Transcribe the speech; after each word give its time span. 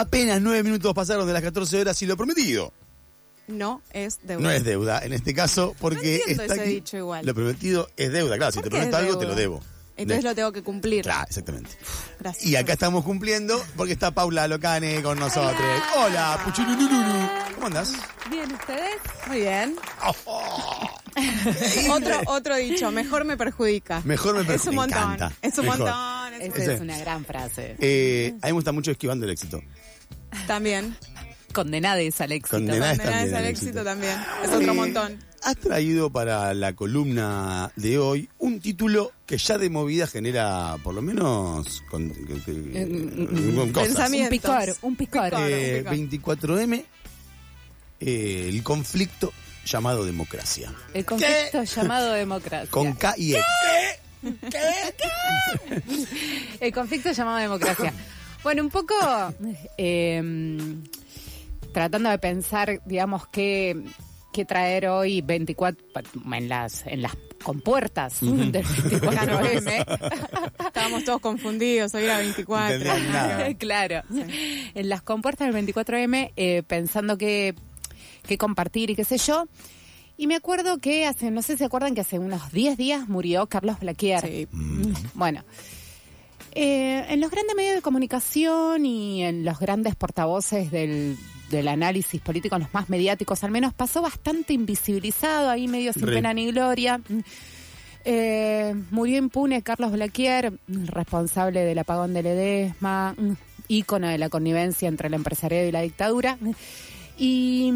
Apenas 0.00 0.40
nueve 0.40 0.62
minutos 0.62 0.94
pasaron 0.94 1.26
de 1.26 1.32
las 1.32 1.42
14 1.42 1.80
horas 1.80 2.00
y 2.02 2.06
lo 2.06 2.16
prometido 2.16 2.72
No 3.48 3.80
es 3.92 4.18
deuda. 4.22 4.42
no 4.42 4.50
es 4.50 4.64
deuda 4.64 5.00
en 5.04 5.12
este 5.12 5.34
caso 5.34 5.74
porque 5.80 6.16
entiendo 6.16 6.42
está 6.42 6.54
ese 6.54 6.62
aquí. 6.62 6.70
dicho 6.74 6.96
igual. 6.96 7.24
Lo 7.26 7.34
prometido 7.34 7.88
es 7.96 8.12
deuda, 8.12 8.36
claro. 8.36 8.52
Si 8.52 8.58
¿Por 8.58 8.64
te 8.64 8.70
prometo 8.70 8.96
algo, 8.96 9.18
te 9.18 9.26
lo 9.26 9.34
debo. 9.34 9.60
Entonces 9.96 10.22
De- 10.22 10.30
lo 10.30 10.34
tengo 10.36 10.52
que 10.52 10.62
cumplir. 10.62 11.02
Claro, 11.02 11.26
exactamente. 11.28 11.70
Gracias. 12.20 12.46
Y 12.46 12.54
acá 12.54 12.74
estamos 12.74 13.02
cumpliendo 13.04 13.60
porque 13.76 13.92
está 13.94 14.12
Paula 14.12 14.46
Locane 14.46 15.02
con 15.02 15.18
nosotros. 15.18 15.56
Hola, 15.96 16.40
Puchururururu. 16.44 17.28
¿Cómo 17.56 17.66
andás? 17.66 17.92
Bien, 18.30 18.52
¿ustedes? 18.52 18.94
Muy 19.26 19.38
bien. 19.40 19.74
Oh, 20.26 20.88
Otro, 21.90 22.20
otro 22.26 22.54
dicho, 22.56 22.92
mejor 22.92 23.24
me 23.24 23.36
perjudica. 23.36 24.00
Mejor 24.04 24.34
me 24.36 24.42
Es 24.42 24.46
perjudica. 24.46 24.70
un 24.70 24.76
montón. 24.76 25.32
Es 25.42 25.58
un 25.58 25.64
Mejor. 25.64 25.78
montón. 25.80 26.34
es 26.34 26.40
un 26.40 26.52
Esa 26.52 26.62
Ese. 26.62 26.74
es 26.74 26.80
una 26.80 26.98
gran 26.98 27.24
frase. 27.24 27.76
Eh, 27.80 28.28
a 28.40 28.46
mí 28.46 28.50
me 28.50 28.52
gusta 28.52 28.70
mucho 28.70 28.92
esquivando 28.92 29.26
el 29.26 29.32
éxito. 29.32 29.60
También. 30.46 30.96
Condenades 31.52 32.20
al 32.20 32.32
éxito. 32.32 32.56
Condenades. 32.58 33.32
Al 33.34 33.44
éxito 33.46 33.82
también. 33.82 34.14
Es 34.44 34.50
otro 34.50 34.72
Eh, 34.72 34.74
montón. 34.74 35.18
Has 35.42 35.56
traído 35.56 36.10
para 36.10 36.52
la 36.52 36.72
columna 36.74 37.70
de 37.76 37.96
hoy 37.98 38.28
un 38.38 38.60
título 38.60 39.12
que 39.24 39.38
ya 39.38 39.56
de 39.56 39.70
movida 39.70 40.06
genera 40.06 40.76
por 40.82 40.94
lo 40.94 41.00
menos 41.02 41.82
con, 41.90 42.08
con- 42.10 42.40
con- 42.40 43.54
con 43.54 43.72
cosas. 43.72 43.88
Pensamiento. 43.88 44.24
Un 44.26 44.30
picor, 44.30 44.76
un 44.82 44.96
picor. 44.96 45.24
Picor. 45.30 45.40
Eh, 45.50 45.84
un 45.88 46.10
24M, 46.10 46.84
eh, 48.00 48.46
el 48.48 48.62
conflicto 48.62 49.32
llamado 49.64 50.04
democracia. 50.04 50.72
El 50.92 51.04
conflicto 51.04 51.62
llamado 51.64 52.12
democracia. 52.14 52.70
Con 52.70 52.92
K 52.94 53.14
y 53.16 53.34
E. 53.34 53.42
El 56.60 56.72
conflicto 56.72 57.12
llamado 57.12 57.38
democracia. 57.38 57.92
Bueno, 58.42 58.62
un 58.62 58.70
poco 58.70 58.94
eh, 59.76 60.22
tratando 61.72 62.10
de 62.10 62.18
pensar, 62.18 62.80
digamos, 62.84 63.26
qué, 63.28 63.84
qué 64.32 64.44
traer 64.44 64.88
hoy 64.88 65.20
24 65.20 65.84
en 66.32 66.48
las 66.48 66.86
en 66.86 67.02
las 67.02 67.16
compuertas 67.42 68.20
del 68.20 68.52
24M. 68.52 70.52
Estábamos 70.66 71.04
todos 71.04 71.20
confundidos, 71.20 71.94
hoy 71.94 72.04
era 72.04 72.18
24. 72.18 72.76
Entendían 72.76 73.12
nada. 73.12 73.54
claro. 73.54 74.02
En 74.74 74.88
las 74.88 75.02
compuertas 75.02 75.52
del 75.52 75.66
24M, 75.66 76.32
eh, 76.36 76.62
pensando 76.66 77.16
qué, 77.16 77.54
qué 78.26 78.38
compartir 78.38 78.90
y 78.90 78.96
qué 78.96 79.04
sé 79.04 79.18
yo. 79.18 79.46
Y 80.16 80.26
me 80.26 80.34
acuerdo 80.34 80.78
que 80.78 81.06
hace, 81.06 81.30
no 81.30 81.42
sé 81.42 81.52
si 81.52 81.58
se 81.58 81.64
acuerdan 81.64 81.94
que 81.94 82.00
hace 82.00 82.18
unos 82.18 82.50
10 82.50 82.76
días 82.76 83.08
murió 83.08 83.46
Carlos 83.46 83.78
Blaquier. 83.78 84.20
Sí. 84.20 84.48
Mm. 84.50 84.92
Bueno, 85.14 85.44
eh, 86.52 87.04
en 87.08 87.20
los 87.20 87.30
grandes 87.30 87.54
medios 87.56 87.74
de 87.74 87.82
comunicación 87.82 88.86
y 88.86 89.22
en 89.22 89.44
los 89.44 89.58
grandes 89.58 89.94
portavoces 89.94 90.70
del, 90.70 91.16
del 91.50 91.68
análisis 91.68 92.20
político, 92.20 92.58
los 92.58 92.72
más 92.74 92.88
mediáticos 92.88 93.44
al 93.44 93.50
menos, 93.50 93.74
pasó 93.74 94.02
bastante 94.02 94.52
invisibilizado, 94.52 95.50
ahí 95.50 95.68
medio 95.68 95.92
sin 95.92 96.06
Re. 96.06 96.14
pena 96.16 96.34
ni 96.34 96.50
gloria. 96.50 97.00
Eh, 98.04 98.74
murió 98.90 99.18
impune 99.18 99.62
Carlos 99.62 99.92
Blaquier, 99.92 100.52
responsable 100.66 101.60
del 101.60 101.78
apagón 101.78 102.14
de 102.14 102.22
Ledesma, 102.22 103.14
ícono 103.68 104.08
de 104.08 104.18
la 104.18 104.28
connivencia 104.28 104.88
entre 104.88 105.08
el 105.08 105.14
empresariado 105.14 105.68
y 105.68 105.72
la 105.72 105.82
dictadura. 105.82 106.38
Y, 107.18 107.72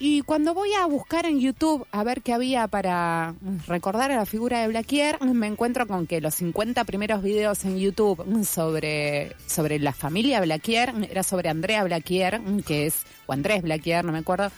y 0.00 0.22
cuando 0.22 0.54
voy 0.54 0.72
a 0.72 0.84
buscar 0.86 1.24
en 1.26 1.38
YouTube 1.38 1.86
a 1.92 2.02
ver 2.02 2.22
qué 2.22 2.32
había 2.32 2.66
para 2.66 3.34
recordar 3.68 4.10
a 4.10 4.16
la 4.16 4.26
figura 4.26 4.60
de 4.60 4.68
Blaquier, 4.68 5.22
me 5.22 5.46
encuentro 5.46 5.86
con 5.86 6.08
que 6.08 6.20
los 6.20 6.34
50 6.34 6.82
primeros 6.84 7.22
videos 7.22 7.64
en 7.64 7.78
YouTube 7.78 8.44
sobre, 8.44 9.36
sobre 9.46 9.78
la 9.78 9.92
familia 9.92 10.40
Blaquier 10.40 10.92
era 11.08 11.22
sobre 11.22 11.48
Andrea 11.48 11.84
Blaquier, 11.84 12.40
que 12.66 12.86
es, 12.86 13.02
o 13.26 13.32
Andrés 13.32 13.62
Blaquier, 13.62 14.04
no 14.04 14.10
me 14.10 14.18
acuerdo, 14.18 14.50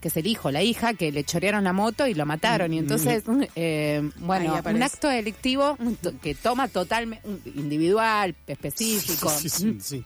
que 0.00 0.08
es 0.08 0.16
el 0.18 0.26
hijo, 0.26 0.50
la 0.50 0.62
hija, 0.62 0.94
que 0.94 1.10
le 1.10 1.24
chorearon 1.24 1.64
la 1.64 1.72
moto 1.72 2.06
y 2.06 2.12
lo 2.12 2.26
mataron. 2.26 2.72
Y 2.74 2.78
entonces, 2.78 3.24
eh, 3.56 4.02
Ahí 4.04 4.12
bueno, 4.18 4.60
un 4.62 4.82
acto 4.82 5.08
delictivo 5.08 5.76
que 6.22 6.34
toma 6.34 6.68
totalmente, 6.68 7.26
individual, 7.56 8.36
específico, 8.46 9.30
Sí, 9.30 9.48
sí, 9.48 9.78
sí. 9.80 10.04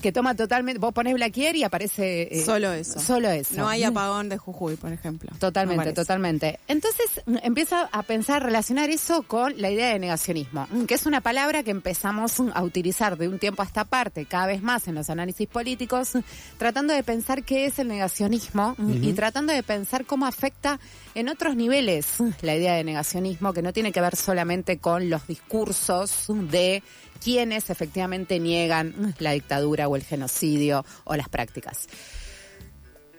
Que 0.00 0.12
toma 0.12 0.34
totalmente, 0.34 0.78
vos 0.78 0.92
pones 0.92 1.14
Blaquier 1.14 1.56
y 1.56 1.64
aparece... 1.64 2.28
eh, 2.30 2.44
Solo 2.44 2.72
eso. 2.72 3.00
Solo 3.00 3.28
eso. 3.30 3.54
No 3.56 3.68
hay 3.68 3.82
apagón 3.82 4.28
de 4.28 4.38
Jujuy, 4.38 4.76
por 4.76 4.92
ejemplo. 4.92 5.30
Totalmente, 5.38 5.86
No 5.86 5.94
totalmente. 5.94 6.60
Entonces 6.68 7.22
mm, 7.26 7.36
empiezo 7.42 7.76
a 7.90 8.02
pensar, 8.02 8.42
relacionar 8.42 8.90
eso 8.90 9.22
con 9.22 9.60
la 9.60 9.70
idea 9.70 9.88
de 9.88 9.98
negacionismo, 9.98 10.66
mm, 10.70 10.84
que 10.84 10.94
es 10.94 11.06
una 11.06 11.20
palabra 11.20 11.62
que 11.62 11.70
empezamos 11.72 12.38
mm, 12.38 12.50
a 12.54 12.62
utilizar 12.62 13.16
de 13.18 13.28
un 13.28 13.38
tiempo 13.38 13.62
a 13.62 13.64
esta 13.64 13.84
parte, 13.84 14.26
cada 14.26 14.46
vez 14.46 14.62
más 14.62 14.86
en 14.88 14.94
los 14.94 15.10
análisis 15.10 15.48
políticos, 15.48 16.12
tratando 16.58 16.94
de 16.94 17.02
pensar 17.02 17.42
qué 17.42 17.66
es 17.66 17.78
el 17.78 17.88
negacionismo 17.88 18.76
y 18.78 19.12
tratando 19.14 19.52
de 19.52 19.62
pensar 19.62 20.04
cómo 20.04 20.26
afecta 20.26 20.78
en 21.18 21.28
otros 21.28 21.56
niveles 21.56 22.18
la 22.42 22.54
idea 22.54 22.74
de 22.74 22.84
negacionismo, 22.84 23.52
que 23.52 23.60
no 23.60 23.72
tiene 23.72 23.90
que 23.90 24.00
ver 24.00 24.14
solamente 24.14 24.78
con 24.78 25.10
los 25.10 25.26
discursos 25.26 26.26
de 26.28 26.84
quienes 27.22 27.70
efectivamente 27.70 28.38
niegan 28.38 29.16
la 29.18 29.32
dictadura 29.32 29.88
o 29.88 29.96
el 29.96 30.04
genocidio 30.04 30.84
o 31.02 31.16
las 31.16 31.28
prácticas. 31.28 31.88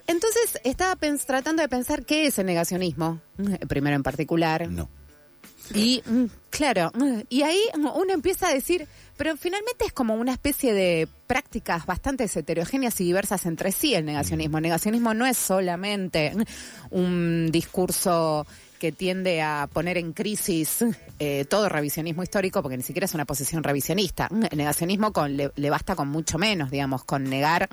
Entonces 0.08 0.60
estaba 0.64 0.96
tratando 0.96 1.62
de 1.62 1.68
pensar 1.68 2.06
qué 2.06 2.28
es 2.28 2.40
el 2.40 2.46
negacionismo, 2.46 3.22
mm, 3.38 3.68
primero 3.68 3.98
en 3.98 4.04
particular. 4.04 4.70
No. 4.70 4.90
Y 5.74 6.02
mm, 6.06 6.26
claro, 6.50 6.92
y 7.30 7.44
ahí 7.44 7.62
uno 7.76 8.14
empieza 8.14 8.48
a 8.48 8.54
decir, 8.54 8.88
pero 9.18 9.38
finalmente 9.38 9.86
es 9.86 9.94
como 9.94 10.16
una 10.16 10.32
especie 10.32 10.74
de 10.74 11.08
prácticas 11.28 11.86
bastante 11.86 12.26
heterogéneas 12.34 13.00
y 13.02 13.06
diversas 13.06 13.46
entre 13.46 13.72
sí 13.72 13.94
el 13.94 14.06
negacionismo. 14.06 14.58
El 14.58 14.64
negacionismo 14.64 15.14
no 15.14 15.26
es 15.26 15.38
solamente 15.38 16.34
un 16.92 17.50
discurso 17.52 18.48
que 18.80 18.92
tiende 18.94 19.42
a 19.42 19.68
poner 19.72 19.98
en 19.98 20.14
crisis 20.14 20.86
eh, 21.20 21.46
todo 21.50 21.68
revisionismo 21.68 22.24
histórico, 22.24 22.62
porque 22.62 22.78
ni 22.78 22.84
siquiera 22.84 23.06
es 23.06 23.14
una 23.14 23.26
posición 23.26 23.62
revisionista. 23.62 24.30
El 24.50 24.58
negacionismo 24.58 25.12
con, 25.12 25.36
le 25.36 25.70
basta 25.70 25.96
con 25.96 26.08
mucho 26.08 26.38
menos, 26.38 26.72
digamos, 26.72 27.04
con 27.04 27.26
negar. 27.26 27.68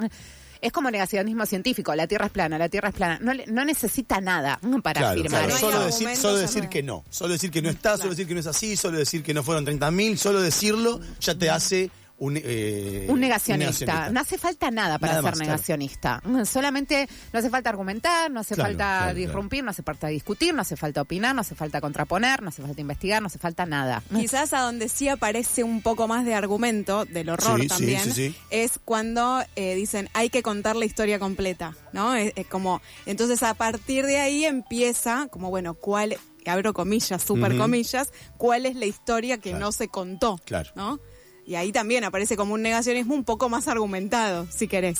Es 0.60 0.72
como 0.72 0.90
negacionismo 0.90 1.46
científico, 1.46 1.94
la 1.94 2.06
Tierra 2.06 2.26
es 2.26 2.32
plana, 2.32 2.58
la 2.58 2.68
Tierra 2.68 2.88
es 2.88 2.94
plana. 2.94 3.18
No, 3.20 3.64
necesita 3.64 4.20
nada 4.20 4.58
para 4.82 5.00
Claro, 5.00 5.20
afirmar 5.20 5.46
claro. 5.46 5.58
Solo, 5.58 5.84
decir, 5.86 6.16
solo 6.16 6.36
decir 6.36 6.68
que 6.68 6.82
no. 6.82 7.04
Solo 7.10 7.32
decir 7.32 7.50
que 7.50 7.62
no 7.62 7.68
está, 7.70 7.96
solo 7.96 8.10
decir 8.10 8.26
que 8.26 8.34
no 8.34 8.40
es 8.40 8.46
así, 8.46 8.76
solo 8.76 8.98
decir 8.98 9.22
que 9.22 9.34
no 9.34 9.42
fueron 9.42 9.66
30.000, 9.66 10.16
solo 10.16 10.40
decirlo 10.40 11.00
ya 11.20 11.34
te 11.36 11.50
hace 11.50 11.90
un, 12.18 12.38
eh, 12.42 13.06
un 13.08 13.20
negacionista. 13.20 14.08
No 14.10 14.20
hace 14.20 14.38
falta 14.38 14.70
nada 14.70 14.98
para 14.98 15.14
Nada 15.14 15.22
ser 15.22 15.30
más, 15.32 15.38
negacionista. 15.40 16.22
Mm, 16.24 16.44
Solamente 16.44 17.08
no 17.32 17.38
hace 17.38 17.50
falta 17.50 17.68
argumentar, 17.70 18.30
no 18.30 18.40
hace 18.40 18.54
Claro, 18.54 18.70
falta 18.70 18.84
claro, 18.84 19.02
claro. 19.04 19.18
disrumpir, 19.18 19.64
no 19.64 19.70
hace 19.70 19.82
falta 19.82 20.06
discutir, 20.08 20.54
no 20.54 20.62
hace 20.62 20.76
falta 20.76 21.02
opinar, 21.02 21.34
no 21.34 21.42
hace 21.42 21.54
falta 21.54 21.80
contraponer, 21.80 22.42
no 22.42 22.48
hace 22.48 22.62
falta 22.62 22.80
investigar, 22.80 23.20
no 23.20 23.26
hace 23.26 23.38
falta 23.38 23.66
nada. 23.66 24.02
Quizás 24.14 24.52
a 24.54 24.60
donde 24.60 24.88
sí 24.88 25.08
aparece 25.08 25.62
un 25.62 25.82
poco 25.82 26.08
más 26.08 26.24
de 26.24 26.34
argumento, 26.34 27.04
del 27.04 27.28
horror 27.28 27.60
Sí, 27.60 27.66
también, 27.68 28.00
sí, 28.04 28.12
sí. 28.12 28.36
es 28.50 28.80
cuando 28.84 29.42
eh, 29.54 29.74
dicen 29.74 30.08
hay 30.14 30.30
que 30.30 30.42
contar 30.42 30.76
la 30.76 30.84
historia 30.86 31.18
completa, 31.18 31.74
¿no? 31.92 32.14
Es, 32.14 32.32
es 32.36 32.46
como, 32.46 32.80
entonces 33.04 33.42
a 33.42 33.54
partir 33.54 34.06
de 34.06 34.18
ahí 34.20 34.44
empieza, 34.46 35.28
como 35.30 35.50
bueno, 35.50 35.74
cuál, 35.74 36.16
abro 36.46 36.72
comillas, 36.72 37.22
super 37.22 37.56
comillas, 37.58 38.12
cuál 38.38 38.66
es 38.66 38.74
la 38.76 38.86
historia 38.86 39.36
que 39.38 39.50
Claro. 39.50 39.66
no 39.66 39.72
se 39.72 39.88
contó, 39.88 40.40
Claro. 40.44 40.70
¿no? 40.76 40.98
Y 41.46 41.54
ahí 41.54 41.72
también 41.72 42.04
aparece 42.04 42.36
como 42.36 42.54
un 42.54 42.62
negacionismo 42.62 43.14
un 43.14 43.24
poco 43.24 43.48
más 43.48 43.68
argumentado, 43.68 44.46
si 44.50 44.66
querés. 44.68 44.98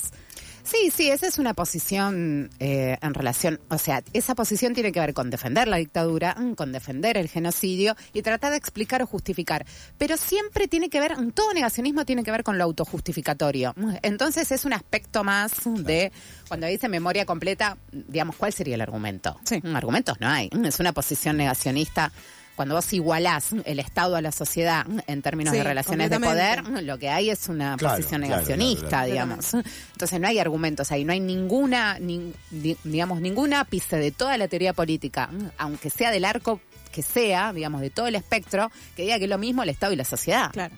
Sí, 0.63 0.91
sí, 0.93 1.09
esa 1.09 1.27
es 1.27 1.37
una 1.37 1.53
posición 1.53 2.49
eh, 2.59 2.97
en 3.01 3.13
relación, 3.13 3.57
o 3.69 3.77
sea, 3.77 4.03
esa 4.11 4.35
posición 4.35 4.73
tiene 4.73 4.91
que 4.91 4.99
ver 4.99 5.13
con 5.13 5.29
defender 5.29 5.65
la 5.65 5.77
dictadura, 5.77 6.35
con 6.57 6.73
defender 6.73 7.15
el 7.17 7.29
genocidio 7.29 7.95
y 8.11 8.21
tratar 8.21 8.51
de 8.51 8.57
explicar 8.57 9.01
o 9.01 9.07
justificar. 9.07 9.65
Pero 9.97 10.17
siempre 10.17 10.67
tiene 10.67 10.89
que 10.89 10.99
ver, 10.99 11.15
todo 11.33 11.53
negacionismo 11.53 12.03
tiene 12.03 12.21
que 12.21 12.31
ver 12.31 12.43
con 12.43 12.57
lo 12.57 12.65
autojustificatorio. 12.65 13.73
Entonces 14.01 14.51
es 14.51 14.65
un 14.65 14.73
aspecto 14.73 15.23
más 15.23 15.53
de, 15.65 16.11
cuando 16.49 16.67
dice 16.67 16.89
memoria 16.89 17.25
completa, 17.25 17.77
digamos, 17.93 18.35
¿cuál 18.35 18.51
sería 18.51 18.75
el 18.75 18.81
argumento? 18.81 19.39
Sí. 19.45 19.61
Mm, 19.63 19.73
Argumentos 19.73 20.19
no 20.19 20.27
hay. 20.27 20.49
Mm, 20.51 20.65
Es 20.65 20.81
una 20.81 20.91
posición 20.91 21.37
negacionista. 21.37 22.11
Cuando 22.57 22.75
vos 22.75 22.91
igualás 22.91 23.51
el 23.65 23.79
Estado 23.79 24.15
a 24.17 24.21
la 24.21 24.33
sociedad 24.33 24.85
en 25.07 25.21
términos 25.21 25.51
Sí, 25.53 25.59
de 25.59 25.63
relaciones 25.63 26.09
de 26.09 26.19
poder, 26.19 26.67
lo 26.83 26.97
que 26.97 27.07
hay 27.09 27.29
es 27.29 27.47
una 27.47 27.77
Claro, 27.77 27.95
posición 27.97 28.21
negacionista, 28.21 28.87
claro, 28.89 29.05
claro. 29.05 29.11
digamos. 29.13 29.53
Entonces 29.93 30.19
no 30.19 30.27
hay 30.27 30.39
argumentos 30.39 30.91
ahí, 30.91 31.05
no 31.05 31.13
hay 31.13 31.19
ninguna, 31.21 31.99
nin- 31.99 32.33
di- 32.51 32.75
digamos, 32.83 33.21
ningún 33.21 33.53
ápice 33.53 33.95
de 33.97 34.11
toda 34.11 34.37
la 34.37 34.47
teoría 34.49 34.73
política, 34.73 35.29
aunque 35.57 35.89
sea 35.89 36.11
del 36.11 36.25
arco 36.25 36.59
que 36.91 37.03
sea, 37.03 37.53
digamos, 37.53 37.81
de 37.81 37.91
todo 37.91 38.07
el 38.07 38.15
espectro, 38.15 38.71
que 38.95 39.03
diga 39.03 39.19
que 39.19 39.25
es 39.25 39.29
lo 39.29 39.37
mismo 39.37 39.61
el 39.61 39.69
Estado 39.69 39.93
y 39.93 39.95
la 39.95 40.03
sociedad. 40.05 40.49
Claro. 40.51 40.75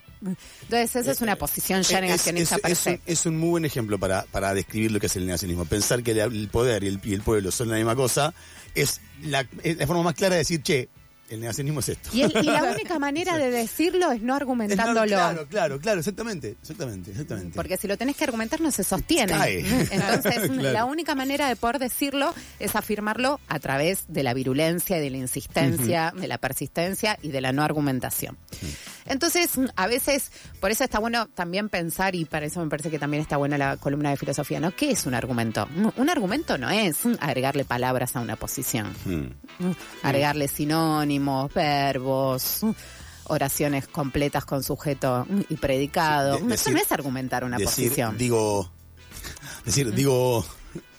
Entonces 0.63 0.93
esa 0.97 1.11
es 1.11 1.21
una 1.21 1.37
posición 1.37 1.81
ya 1.83 1.99
Es- 1.99 2.01
negacionista 2.01 2.57
es, 2.67 2.87
es 2.87 2.99
es 3.05 3.25
un 3.25 3.37
muy 3.39 3.49
buen 3.51 3.63
ejemplo 3.65 3.97
para, 3.97 4.23
para 4.23 4.53
describir 4.53 4.91
lo 4.91 4.99
que 4.99 5.05
es 5.05 5.15
el 5.15 5.25
negacionismo. 5.25 5.63
Pensar 5.63 6.03
que 6.03 6.11
el 6.11 6.49
poder 6.49 6.83
y 6.83 6.87
el, 6.87 6.99
y 7.05 7.13
el 7.13 7.21
pueblo 7.21 7.51
son 7.51 7.69
la 7.69 7.77
misma 7.77 7.95
cosa 7.95 8.33
es 8.75 8.99
la, 9.23 9.47
es 9.63 9.77
la 9.77 9.87
forma 9.87 10.03
más 10.03 10.15
clara 10.15 10.35
de 10.35 10.39
decir, 10.39 10.61
che, 10.61 10.89
el 11.29 11.39
negacionismo 11.39 11.79
es 11.81 11.89
esto. 11.89 12.09
Y, 12.13 12.21
el- 12.23 12.31
y 12.41 12.43
la 12.43 12.63
única 12.75 12.99
manera 12.99 13.37
de 13.37 13.51
decirlo 13.51 14.11
es 14.11 14.13
no 14.13 14.15
Es 14.17 14.21
no- 14.23 14.35
argumentándolo. 14.35 15.05
Claro, 15.07 15.47
claro, 15.47 15.79
claro, 15.79 15.99
exactamente, 15.99 16.55
exactamente, 16.61 17.11
exactamente. 17.11 17.55
Porque 17.55 17.77
si 17.77 17.87
lo 17.87 17.97
tenés 17.97 18.15
que 18.15 18.23
argumentar 18.23 18.61
no 18.61 18.71
se 18.71 18.83
sostiene. 18.83 19.33
Cae. 19.33 19.59
Entonces, 19.91 20.49
Claro. 20.59 20.71
la 20.73 20.85
única 20.85 21.15
manera 21.15 21.47
de 21.47 21.55
poder 21.55 21.79
decirlo 21.79 22.33
es 22.59 22.75
afirmarlo 22.75 23.39
a 23.47 23.59
través 23.59 24.03
de 24.07 24.23
la 24.23 24.33
virulencia, 24.33 24.97
de 24.99 25.09
la 25.09 25.17
insistencia, 25.17 26.13
de 26.15 26.27
la 26.27 26.37
persistencia 26.37 27.17
y 27.21 27.29
de 27.29 27.41
la 27.41 27.51
no 27.51 27.63
argumentación. 27.63 28.37
Entonces, 29.09 29.49
a 29.75 29.87
veces, 29.87 30.31
por 30.61 30.71
eso 30.71 30.83
está 30.83 30.99
bueno 30.99 31.27
también 31.27 31.67
pensar, 31.67 32.15
y 32.15 32.25
para 32.25 32.45
eso 32.45 32.63
me 32.63 32.69
parece 32.69 32.89
que 32.89 32.99
también 32.99 33.21
está 33.21 33.37
buena 33.37 33.57
la 33.57 33.75
columna 33.77 34.11
de 34.11 34.17
filosofía, 34.17 34.59
¿no? 34.59 34.71
¿Qué 34.75 34.91
es 34.91 35.05
un 35.05 35.13
argumento? 35.15 35.67
Un 35.97 36.09
argumento 36.09 36.57
no 36.57 36.69
es 36.69 36.99
agregarle 37.19 37.65
palabras 37.65 38.15
a 38.15 38.21
una 38.21 38.35
posición. 38.35 38.93
Mm. 39.05 39.71
Agregarle 40.03 40.47
sinónimos, 40.47 41.53
verbos, 41.53 42.61
oraciones 43.25 43.87
completas 43.87 44.45
con 44.45 44.63
sujeto 44.63 45.25
y 45.49 45.55
predicado. 45.57 46.37
De- 46.39 46.55
Eso 46.55 46.71
no 46.71 46.77
es 46.77 46.91
argumentar 46.91 47.43
una 47.43 47.57
decir, 47.57 47.85
posición. 47.89 48.17
digo, 48.17 48.71
decir, 49.65 49.93
digo, 49.93 50.45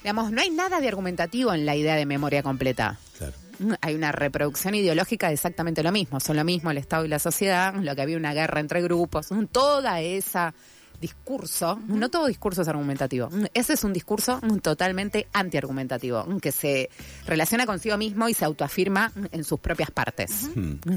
Digamos, 0.02 0.32
no 0.32 0.40
hay 0.40 0.50
nada 0.50 0.80
de 0.80 0.88
argumentativo 0.88 1.52
en 1.52 1.66
la 1.66 1.76
idea 1.76 1.94
de 1.94 2.06
memoria 2.06 2.42
completa. 2.42 2.98
claro. 3.18 3.34
Hay 3.80 3.94
una 3.94 4.12
reproducción 4.12 4.74
ideológica 4.74 5.28
de 5.28 5.34
exactamente 5.34 5.82
lo 5.82 5.92
mismo. 5.92 6.20
Son 6.20 6.36
lo 6.36 6.44
mismo 6.44 6.70
el 6.70 6.78
Estado 6.78 7.04
y 7.04 7.08
la 7.08 7.18
sociedad, 7.18 7.74
lo 7.74 7.94
que 7.94 8.02
había 8.02 8.16
una 8.16 8.34
guerra 8.34 8.60
entre 8.60 8.82
grupos, 8.82 9.28
toda 9.52 10.00
esa 10.00 10.54
discurso, 11.00 11.80
no 11.86 12.10
todo 12.10 12.26
discurso 12.26 12.62
es 12.62 12.68
argumentativo. 12.68 13.30
Ese 13.54 13.72
es 13.72 13.84
un 13.84 13.92
discurso 13.92 14.40
totalmente 14.62 15.28
antiargumentativo, 15.32 16.26
que 16.40 16.52
se 16.52 16.90
relaciona 17.26 17.66
consigo 17.66 17.96
mismo 17.96 18.28
y 18.28 18.34
se 18.34 18.44
autoafirma 18.44 19.12
en 19.32 19.44
sus 19.44 19.58
propias 19.58 19.90
partes. 19.90 20.50
Mm. 20.54 20.96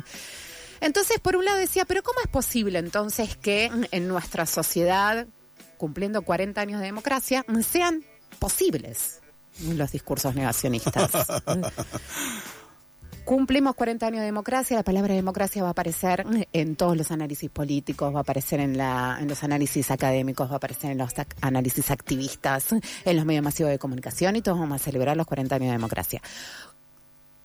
Entonces, 0.82 1.20
por 1.20 1.38
un 1.38 1.46
lado 1.46 1.58
decía, 1.58 1.86
pero 1.86 2.04
¿cómo 2.04 2.20
es 2.22 2.28
posible 2.28 2.80
entonces 2.80 3.38
que 3.38 3.72
en 3.92 4.08
nuestra 4.08 4.46
sociedad, 4.46 5.26
cumpliendo 5.78 6.24
40 6.24 6.60
años 6.60 6.80
de 6.82 6.88
democracia, 6.88 7.46
sean 7.66 8.04
posibles 8.40 9.22
los 9.62 9.94
discursos 9.94 10.36
negacionistas? 10.36 11.12
Cumplimos 13.26 13.76
40 13.76 14.06
años 14.06 14.20
de 14.20 14.26
democracia, 14.26 14.76
la 14.76 14.84
palabra 14.84 15.14
democracia 15.14 15.62
va 15.62 15.70
a 15.70 15.72
aparecer 15.72 16.26
en 16.52 16.76
todos 16.76 16.98
los 16.98 17.10
análisis 17.10 17.50
políticos, 17.50 18.14
va 18.14 18.20
a 18.20 18.22
aparecer 18.22 18.60
en, 18.60 18.78
la, 18.78 19.18
en 19.22 19.30
los 19.30 19.46
análisis 19.46 19.92
académicos, 19.92 20.50
va 20.50 20.56
a 20.56 20.58
aparecer 20.58 20.92
en 20.92 20.98
los 20.98 21.14
análisis 21.40 21.90
activistas, 21.90 22.74
en 22.74 23.16
los 23.16 23.26
medios 23.26 23.42
masivos 23.42 23.72
de 23.72 23.80
comunicación 23.80 24.36
y 24.36 24.42
todos 24.42 24.60
vamos 24.60 24.82
a 24.82 24.84
celebrar 24.84 25.16
los 25.16 25.26
40 25.26 25.56
años 25.56 25.68
de 25.68 25.74
democracia. 25.74 26.22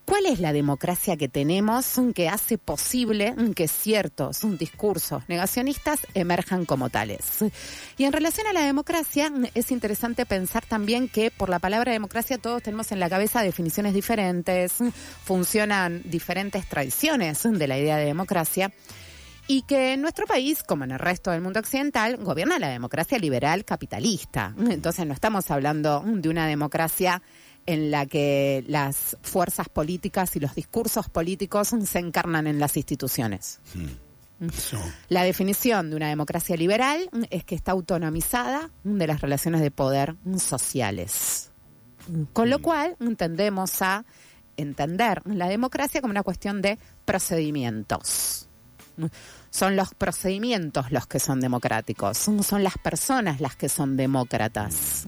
¿Cuál 0.09 0.25
es 0.25 0.41
la 0.41 0.55
democracia 0.55 1.19
que 1.19 1.29
tenemos 1.29 2.01
que 2.15 2.31
hace 2.31 2.57
posible 2.57 3.35
que 3.55 3.69
ciertos 3.69 4.41
discursos 4.59 5.23
negacionistas 5.29 6.01
emerjan 6.15 6.65
como 6.65 6.89
tales? 6.89 7.45
Y 7.99 8.05
en 8.05 8.15
relación 8.15 8.47
a 8.47 8.55
la 8.55 8.63
democracia, 8.63 9.31
es 9.55 9.71
interesante 9.71 10.25
pensar 10.25 10.65
también 10.65 11.11
que 11.11 11.31
por 11.31 11.51
la 11.51 11.59
palabra 11.59 11.93
democracia 11.93 12.39
todos 12.39 12.63
tenemos 12.63 12.91
en 12.91 13.01
la 13.01 13.11
cabeza 13.11 13.43
definiciones 13.43 13.93
diferentes, 13.93 14.79
funcionan 15.25 16.01
diferentes 16.07 16.67
tradiciones 16.67 17.43
de 17.43 17.69
la 17.69 17.77
idea 17.77 17.99
de 17.99 18.07
democracia. 18.07 18.73
Y 19.47 19.63
que 19.63 19.93
en 19.93 20.01
nuestro 20.01 20.27
país, 20.27 20.63
como 20.63 20.85
en 20.85 20.93
el 20.93 20.99
resto 20.99 21.33
del 21.33 21.43
mundo 21.43 21.61
occidental, 21.61 22.17
gobierna 22.17 22.59
la 22.59 22.69
democracia 22.69 23.19
liberal 23.19 23.67
capitalista. 23.67 24.55
Entonces 24.71 25.07
no 25.07 25.13
estamos 25.13 25.51
hablando 25.51 26.03
de 26.07 26.29
una 26.31 26.47
democracia 26.47 27.23
en 27.69 27.91
la 27.91 28.07
que 28.07 28.65
las 28.67 29.19
fuerzas 29.21 29.69
políticas 29.69 30.35
y 30.37 30.41
los 30.41 30.55
discursos 30.55 31.11
políticos 31.11 31.75
se 31.85 31.99
encarnan 31.99 32.47
en 32.47 32.59
las 32.59 32.79
instituciones. 32.79 33.61
Eso. 34.41 34.79
La 35.11 35.23
definición 35.23 35.91
de 35.91 35.97
una 35.97 36.09
democracia 36.09 36.57
liberal 36.57 37.11
es 37.29 37.45
que 37.45 37.55
está 37.55 37.73
autonomizada 37.73 38.71
de 38.85 39.07
las 39.07 39.21
relaciones 39.21 39.61
de 39.61 39.71
poder 39.71 40.17
sociales. 40.39 41.51
Con 42.33 42.49
lo 42.49 42.61
cual 42.61 42.97
tendemos 43.19 43.83
a 43.83 44.07
entender 44.57 45.21
la 45.27 45.49
democracia 45.49 46.01
como 46.01 46.13
una 46.13 46.23
cuestión 46.23 46.63
de 46.63 46.79
procedimientos. 47.05 48.49
Son 49.51 49.77
los 49.77 49.93
procedimientos 49.93 50.91
los 50.91 51.07
que 51.07 51.21
son 51.21 51.39
democráticos, 51.41 52.17
son 52.17 52.65
las 52.65 52.79
personas 52.79 53.43
las 53.43 53.57
que 53.57 53.69
son 53.69 53.99
demócratas. 53.99 55.07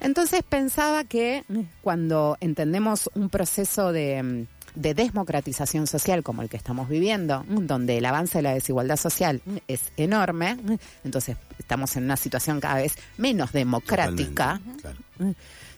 Entonces 0.00 0.42
pensaba 0.48 1.04
que 1.04 1.44
cuando 1.82 2.36
entendemos 2.40 3.10
un 3.14 3.28
proceso 3.28 3.92
de, 3.92 4.46
de 4.74 4.94
desmocratización 4.94 5.86
social 5.86 6.22
como 6.22 6.42
el 6.42 6.48
que 6.48 6.56
estamos 6.56 6.88
viviendo, 6.88 7.44
donde 7.48 7.98
el 7.98 8.04
avance 8.04 8.38
de 8.38 8.42
la 8.42 8.54
desigualdad 8.54 8.96
social 8.96 9.42
es 9.66 9.90
enorme, 9.96 10.56
entonces 11.02 11.36
estamos 11.58 11.96
en 11.96 12.04
una 12.04 12.16
situación 12.16 12.60
cada 12.60 12.76
vez 12.76 12.94
menos 13.16 13.52
democrática. 13.52 14.60
Claro. 14.80 14.98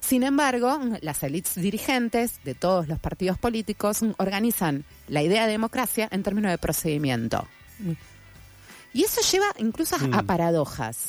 Sin 0.01 0.23
embargo, 0.23 0.81
las 1.01 1.23
élites 1.23 1.55
dirigentes 1.55 2.41
de 2.45 2.55
todos 2.55 2.89
los 2.89 2.99
partidos 2.99 3.39
políticos 3.39 4.01
organizan 4.17 4.85
la 5.07 5.23
idea 5.23 5.47
de 5.47 5.53
democracia 5.53 6.09
en 6.11 6.23
términos 6.23 6.51
de 6.51 6.59
procedimiento. 6.59 7.47
Y 8.93 9.05
eso 9.05 9.21
lleva 9.31 9.47
incluso 9.59 9.97
a, 9.97 10.19
a 10.19 10.23
paradojas. 10.23 11.09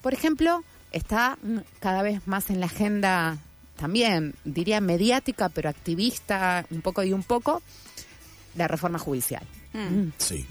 Por 0.00 0.14
ejemplo, 0.14 0.62
está 0.92 1.38
mm, 1.42 1.58
cada 1.80 2.02
vez 2.02 2.26
más 2.26 2.50
en 2.50 2.60
la 2.60 2.66
agenda 2.66 3.38
también, 3.76 4.34
diría 4.44 4.80
mediática, 4.80 5.48
pero 5.48 5.68
activista, 5.68 6.66
un 6.70 6.82
poco 6.82 7.04
y 7.04 7.12
un 7.12 7.22
poco, 7.22 7.62
la 8.56 8.68
reforma 8.68 8.98
judicial. 8.98 9.42
Mm. 9.72 10.08
Sí. 10.18 10.46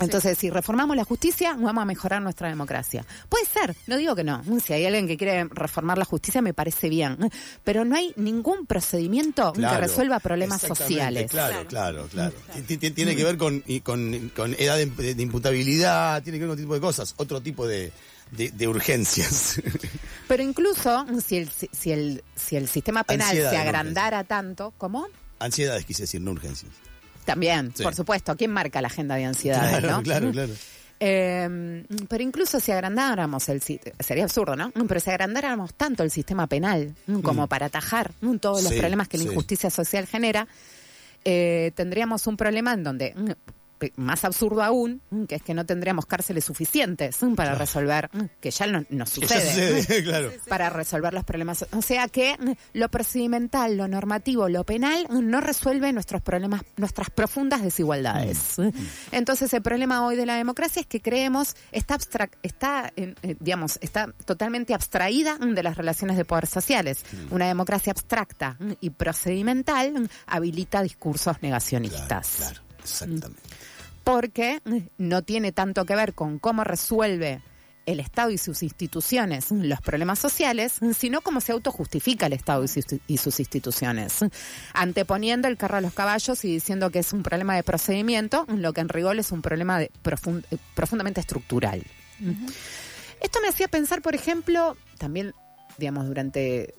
Entonces, 0.00 0.36
si 0.38 0.50
reformamos 0.50 0.96
la 0.96 1.04
justicia, 1.04 1.54
vamos 1.58 1.82
a 1.82 1.84
mejorar 1.84 2.20
nuestra 2.22 2.48
democracia. 2.48 3.04
Puede 3.28 3.44
ser, 3.46 3.74
no 3.86 3.96
digo 3.96 4.14
que 4.16 4.24
no. 4.24 4.42
Si 4.64 4.72
hay 4.72 4.84
alguien 4.86 5.06
que 5.06 5.16
quiere 5.16 5.44
reformar 5.44 5.98
la 5.98 6.04
justicia, 6.04 6.42
me 6.42 6.52
parece 6.54 6.88
bien. 6.88 7.16
Pero 7.62 7.84
no 7.84 7.96
hay 7.96 8.12
ningún 8.16 8.66
procedimiento 8.66 9.52
que 9.52 9.60
resuelva 9.80 10.20
problemas 10.20 10.60
sociales. 10.60 11.30
Claro, 11.30 11.66
claro, 11.68 12.08
claro. 12.10 12.32
Ti- 12.66 12.76
ti- 12.76 12.90
Tiene 12.90 13.14
que 13.16 13.24
ver 13.24 13.36
con, 13.36 13.62
y 13.66 13.80
con, 13.80 14.30
con 14.36 14.54
edad 14.54 14.76
de, 14.76 15.14
de 15.14 15.22
imputabilidad, 15.22 16.22
tiene 16.22 16.38
que 16.38 16.44
ver 16.44 16.48
con 16.48 16.52
otro 16.54 16.64
tipo 16.64 16.74
de 16.74 16.80
cosas, 16.80 17.14
otro 17.16 17.40
tipo 17.40 17.66
de, 17.66 17.92
de, 18.32 18.50
de 18.50 18.68
urgencias. 18.68 19.60
Pero 20.28 20.42
incluso 20.42 21.06
si 21.24 21.36
el, 21.36 21.48
si 21.50 21.92
el, 21.92 22.22
si 22.34 22.56
el 22.56 22.68
sistema 22.68 23.04
penal 23.04 23.28
Ansiedad 23.28 23.50
se 23.50 23.56
agrandara 23.58 24.24
tanto, 24.24 24.72
¿cómo? 24.78 25.06
Ansiedades, 25.38 25.84
quise 25.84 26.02
decir, 26.04 26.20
no 26.20 26.30
urgencias. 26.32 26.72
También, 27.24 27.72
Sí. 27.74 27.82
por 27.82 27.94
supuesto. 27.94 28.36
¿Quién 28.36 28.50
marca 28.50 28.80
la 28.82 28.88
agenda 28.88 29.16
de 29.16 29.24
ansiedad? 29.24 29.68
Claro, 29.68 29.90
¿no? 29.90 30.02
claro, 30.02 30.30
claro. 30.30 30.52
Eh, 31.00 31.84
pero 32.08 32.22
incluso 32.22 32.60
si 32.60 32.70
agrandáramos 32.72 33.48
el 33.48 33.60
sería 33.60 34.24
absurdo, 34.24 34.54
¿no? 34.56 34.70
Pero 34.86 35.00
si 35.00 35.10
agrandáramos 35.10 35.74
tanto 35.74 36.02
el 36.02 36.10
sistema 36.10 36.46
penal 36.46 36.94
mm, 37.06 37.20
como 37.20 37.46
para 37.48 37.66
atajar 37.66 38.12
mm, 38.20 38.36
todos 38.36 38.62
los 38.62 38.72
Sí, 38.72 38.78
problemas 38.78 39.08
que 39.08 39.18
la 39.18 39.24
sí. 39.24 39.30
injusticia 39.30 39.70
social 39.70 40.06
genera, 40.06 40.46
eh, 41.24 41.72
tendríamos 41.74 42.26
un 42.26 42.36
problema 42.36 42.72
en 42.74 42.84
donde 42.84 43.12
mm, 43.16 43.30
más 43.96 44.24
absurdo 44.24 44.62
aún, 44.62 45.02
mm, 45.10 45.24
que 45.24 45.34
es 45.36 45.42
que 45.42 45.54
no 45.54 45.66
tendríamos 45.66 46.06
cárceles 46.06 46.44
suficientes 46.44 47.22
mm, 47.22 47.34
para 47.34 47.54
resolver, 47.54 48.08
mm, 48.12 48.22
que 48.40 48.50
ya 48.50 48.66
no, 48.66 48.84
nos 48.90 49.10
sucede, 49.10 49.80
sucede, 49.80 50.02
claro. 50.04 50.32
para 50.48 50.70
resolver 50.70 51.12
los 51.12 51.24
problemas. 51.24 51.66
O 51.72 51.82
sea 51.82 52.08
que 52.08 52.36
mm, 52.38 52.52
lo 52.78 52.88
procedimental, 52.90 53.76
lo 53.76 53.88
normativo, 53.88 54.48
lo 54.48 54.64
penal 54.64 55.06
mm, 55.10 55.28
no 55.28 55.40
resuelve 55.40 55.92
nuestros 55.92 56.22
problemas, 56.22 56.62
nuestras 56.76 57.10
profundas 57.10 57.62
desigualdades. 57.62 58.56
Entonces 59.12 59.52
el 59.54 59.62
problema 59.62 60.04
hoy 60.06 60.16
de 60.16 60.26
la 60.26 60.36
democracia 60.36 60.80
es 60.80 60.86
que 60.86 61.00
creemos 61.00 61.56
está 61.72 61.96
abstrac- 61.98 62.36
está 62.42 62.92
en, 62.96 63.14
eh, 63.22 63.36
digamos 63.40 63.78
está 63.80 64.12
totalmente 64.24 64.74
abstraída 64.74 65.36
mm, 65.38 65.54
de 65.54 65.62
las 65.62 65.76
relaciones 65.76 66.16
de 66.16 66.24
poder 66.24 66.46
sociales. 66.46 67.04
Una 67.30 67.46
democracia 67.46 67.90
abstracta 67.92 68.56
mm, 68.58 68.72
y 68.80 68.90
procedimental 68.90 69.92
mm, 69.92 70.06
habilita 70.26 70.82
discursos 70.82 71.36
negacionistas 71.42 71.74
Claro, 72.36 72.54
claro, 72.54 72.60
exactamente. 72.82 73.40
Porque 74.04 74.60
no 74.98 75.22
tiene 75.22 75.52
tanto 75.52 75.84
que 75.86 75.96
ver 75.96 76.14
con 76.14 76.38
cómo 76.38 76.62
resuelve 76.62 77.40
el 77.86 78.00
Estado 78.00 78.30
y 78.30 78.38
sus 78.38 78.62
instituciones 78.62 79.50
los 79.50 79.80
problemas 79.80 80.18
sociales, 80.18 80.78
sino 80.96 81.20
cómo 81.20 81.40
se 81.40 81.52
autojustifica 81.52 82.26
el 82.26 82.32
Estado 82.32 82.64
y 82.64 83.18
sus, 83.18 83.40
instituciones, 83.40 84.20
anteponiendo 84.72 85.48
el 85.48 85.56
carro 85.56 85.78
a 85.78 85.80
los 85.80 85.92
caballos 85.92 86.44
y 86.44 86.52
diciendo 86.52 86.90
que 86.90 87.00
es 87.00 87.12
un 87.12 87.22
problema 87.22 87.56
de 87.56 87.62
procedimiento, 87.62 88.46
lo 88.48 88.72
que 88.72 88.80
en 88.80 88.88
rigor 88.88 89.18
es 89.18 89.32
un 89.32 89.42
problema 89.42 89.78
de 89.78 89.86
eh, 89.86 90.56
profundamente 90.74 91.20
estructural. 91.20 91.82
Esto 93.20 93.40
me 93.40 93.48
hacía 93.48 93.68
pensar, 93.68 94.02
por 94.02 94.14
ejemplo, 94.14 94.76
también, 94.98 95.34
digamos, 95.78 96.06
durante 96.06 96.74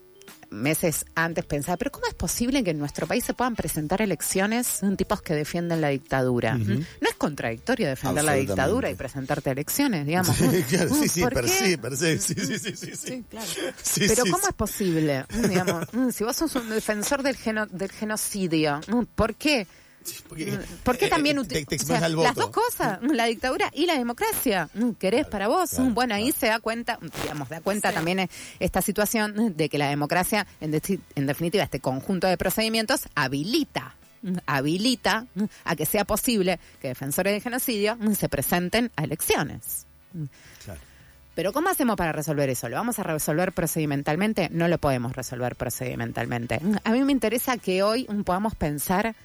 meses 0.56 1.06
antes 1.16 1.46
pensaba, 1.46 1.78
pero 1.78 1.92
¿cómo 1.92 2.08
es 2.08 2.14
posible 2.14 2.64
que 2.64 2.72
en 2.72 2.80
nuestro 2.80 3.06
país 3.08 3.24
se 3.24 3.34
puedan 3.34 3.56
presentar 3.56 4.02
elecciones 4.02 4.80
mm, 4.82 4.96
tipos 4.96 5.22
que 5.22 5.34
defienden 5.36 5.82
la 5.82 5.90
dictadura? 5.90 6.56
Mm. 6.56 6.80
No 7.02 7.10
es 7.10 7.16
contradictorio 7.18 7.88
defender 7.88 8.24
la 8.24 8.34
dictadura 8.34 8.90
y 8.90 8.96
presentarte 8.96 9.50
a 9.50 9.54
elecciones, 9.54 10.06
digamos. 10.06 10.36
claro, 10.70 10.94
sí, 10.96 11.08
sí, 11.10 11.22
¿Por 11.22 11.34
per 11.34 11.46
qué? 11.46 11.52
se, 11.52 11.78
per 11.78 11.98
se, 11.98 12.18
sí, 12.20 12.34
sí, 12.36 12.60
sí, 12.60 12.76
sí, 12.76 12.92
sí. 12.96 13.24
claro. 13.30 13.48
Sí, 13.82 14.02
Pero 14.08 14.24
sí, 14.24 14.32
¿cómo 14.32 14.44
sí. 14.44 14.50
es 14.50 14.56
posible? 14.56 15.26
Digamos, 15.50 15.86
mm, 15.94 16.10
si 16.10 16.24
vos 16.24 16.36
sos 16.36 16.56
un 16.56 16.70
defensor 16.70 17.22
del, 17.24 17.36
geno- 17.36 17.68
del 17.68 17.92
genocidio, 17.92 18.80
mm, 18.88 19.04
¿por 19.16 19.36
qué? 19.36 19.68
Porque, 20.30 20.60
¿Por 20.84 20.98
qué 20.98 21.06
eh, 21.06 21.10
también 21.10 21.36
te, 21.38 21.42
uti- 21.42 21.66
te 21.66 21.76
o 21.76 21.80
sea, 21.80 21.98
expresa 21.98 22.06
el 22.08 22.16
voto? 22.16 22.28
las 22.28 22.36
dos 22.36 22.50
cosas, 22.50 23.00
mm, 23.02 23.12
la 23.12 23.26
dictadura 23.26 23.70
y 23.74 23.86
la 23.86 23.98
democracia? 23.98 24.70
mm, 24.74 24.92
¿Querés 25.00 25.26
para 25.28 25.48
vos? 25.48 25.70
claro, 25.72 25.92
bueno, 25.92 26.16
ahí 26.16 26.32
se 26.32 26.48
da 26.48 26.60
cuenta, 26.60 27.00
digamos, 27.24 27.50
da 27.50 27.62
cuenta 27.62 27.90
Sí. 27.90 27.96
también 27.96 28.20
eh, 28.20 28.30
esta 28.60 28.82
situación 28.82 29.56
de 29.56 29.70
que 29.70 29.78
la 29.78 29.90
democracia, 29.90 30.46
en, 30.62 30.72
deci- 30.74 31.00
en 31.16 31.26
definitiva, 31.28 31.64
este 31.64 31.80
conjunto 31.80 32.28
de 32.28 32.38
procedimientos 32.38 33.02
habilita 33.16 33.96
mm, 34.22 34.38
habilita 34.46 35.26
a 35.64 35.76
que 35.76 35.86
sea 35.86 36.06
posible 36.06 36.60
que 36.82 36.88
defensores 36.90 37.34
del 37.34 37.42
genocidio 37.42 37.98
se 38.18 38.30
presenten 38.30 38.92
a 38.96 39.04
elecciones. 39.04 39.86
Claro. 40.64 40.80
Pero 41.36 41.52
¿cómo 41.52 41.68
hacemos 41.68 41.98
para 41.98 42.14
resolver 42.14 42.50
eso? 42.50 42.70
¿Lo 42.70 42.78
vamos 42.78 42.98
a 42.98 43.04
resolver 43.04 43.52
procedimentalmente? 43.52 44.48
No 44.52 44.70
lo 44.70 44.78
podemos 44.78 45.14
resolver 45.16 45.58
procedimentalmente. 45.58 46.62
A 46.86 46.92
mí 46.92 47.04
me 47.04 47.12
interesa 47.12 47.58
que 47.58 47.84
hoy 47.84 48.06
podamos 48.24 48.56
pensar 48.56 49.16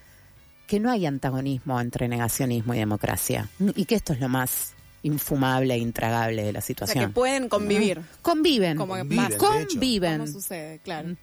que 0.71 0.79
no 0.79 0.89
hay 0.89 1.05
antagonismo 1.05 1.81
entre 1.81 2.07
negacionismo 2.07 2.75
y 2.75 2.79
democracia 2.79 3.49
mm, 3.59 3.71
y 3.75 3.87
que 3.87 3.97
esto 3.97 4.13
es 4.13 4.21
lo 4.21 4.29
más 4.29 4.73
infumable 5.03 5.75
e 5.75 5.79
intragable 5.79 6.45
de 6.45 6.53
la 6.53 6.61
O 6.61 6.63
sea, 6.63 6.67
situación. 6.69 7.07
que 7.09 7.13
pueden 7.13 7.49
convivir. 7.49 8.01
Conviven, 8.23 8.77
Como 8.77 8.95
que 8.95 9.01
Conviven, 9.01 9.37
conviven. 9.37 10.19
¿Cómo 10.21 10.33
sucede? 10.33 10.79
Claro. 10.85 11.17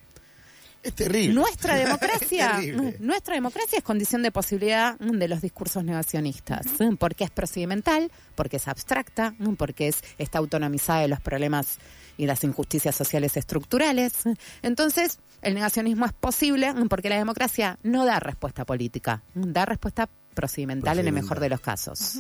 Es 0.84 0.94
terrible. 0.94 1.34
Nuestra 1.34 1.75
democracia, 1.86 2.50
Es 2.51 2.56
terrible. 2.66 2.96
nuestra 3.00 3.36
democracia 3.36 3.77
es 3.77 3.84
condición 3.86 4.22
de 4.22 4.32
posibilidad 4.32 5.00
mm, 5.00 5.18
de 5.18 5.27
los 5.30 5.42
discursos 5.42 5.82
negacionistas, 5.86 6.66
mm, 6.80 6.96
porque 6.96 7.24
es 7.24 7.32
procedimental, 7.32 8.12
porque 8.36 8.58
es 8.58 8.68
abstracta, 8.68 9.34
mm, 9.39 9.54
porque 9.54 9.88
es 9.88 10.04
está 10.18 10.39
autonomizada 10.39 11.01
de 11.01 11.08
los 11.08 11.22
problemas 11.22 11.77
y 12.17 12.25
las 12.25 12.43
injusticias 12.43 12.95
sociales 12.95 13.38
estructurales. 13.38 14.24
Entonces, 14.62 15.19
el 15.41 15.53
negacionismo 15.53 16.05
es 16.05 16.13
posible 16.13 16.74
porque 16.89 17.09
la 17.09 17.17
democracia 17.17 17.77
no 17.83 18.05
da 18.05 18.19
respuesta 18.19 18.65
política, 18.65 19.24
da 19.33 19.65
respuesta 19.65 20.09
procedimental 20.38 21.00
en 21.00 21.07
el 21.07 21.13
mejor 21.13 21.39
de 21.39 21.50
los 21.50 21.59
casos. 21.59 22.19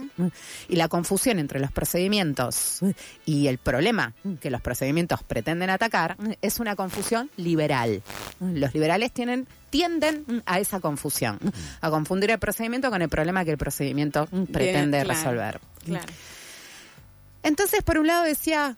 Y 0.67 0.75
la 0.75 0.87
confusión 0.87 1.37
entre 1.37 1.59
los 1.59 1.71
procedimientos 1.71 2.79
y 3.25 3.45
el 3.45 3.59
problema 3.59 4.15
que 4.41 4.49
los 4.49 4.59
procedimientos 4.59 5.21
pretenden 5.21 5.69
atacar 5.69 6.17
es 6.41 6.59
una 6.59 6.75
confusión 6.75 7.29
liberal. 7.37 8.01
Los 8.39 8.73
liberales 8.73 9.11
tienen 9.11 9.47
tienden 9.69 10.43
a 10.45 10.59
esa 10.59 10.79
confusión, 10.79 11.37
a 11.81 11.89
confundir 11.91 12.31
el 12.31 12.39
procedimiento 12.39 12.89
con 12.89 13.01
el 13.01 13.09
problema 13.09 13.45
que 13.45 13.51
el 13.51 13.57
procedimiento 13.57 14.27
pretende 14.51 15.03
claro, 15.03 15.19
resolver. 15.19 15.59
Claro. 15.85 16.05
Entonces, 17.43 17.83
por 17.83 17.99
un 17.99 18.07
lado 18.07 18.23
decía, 18.23 18.77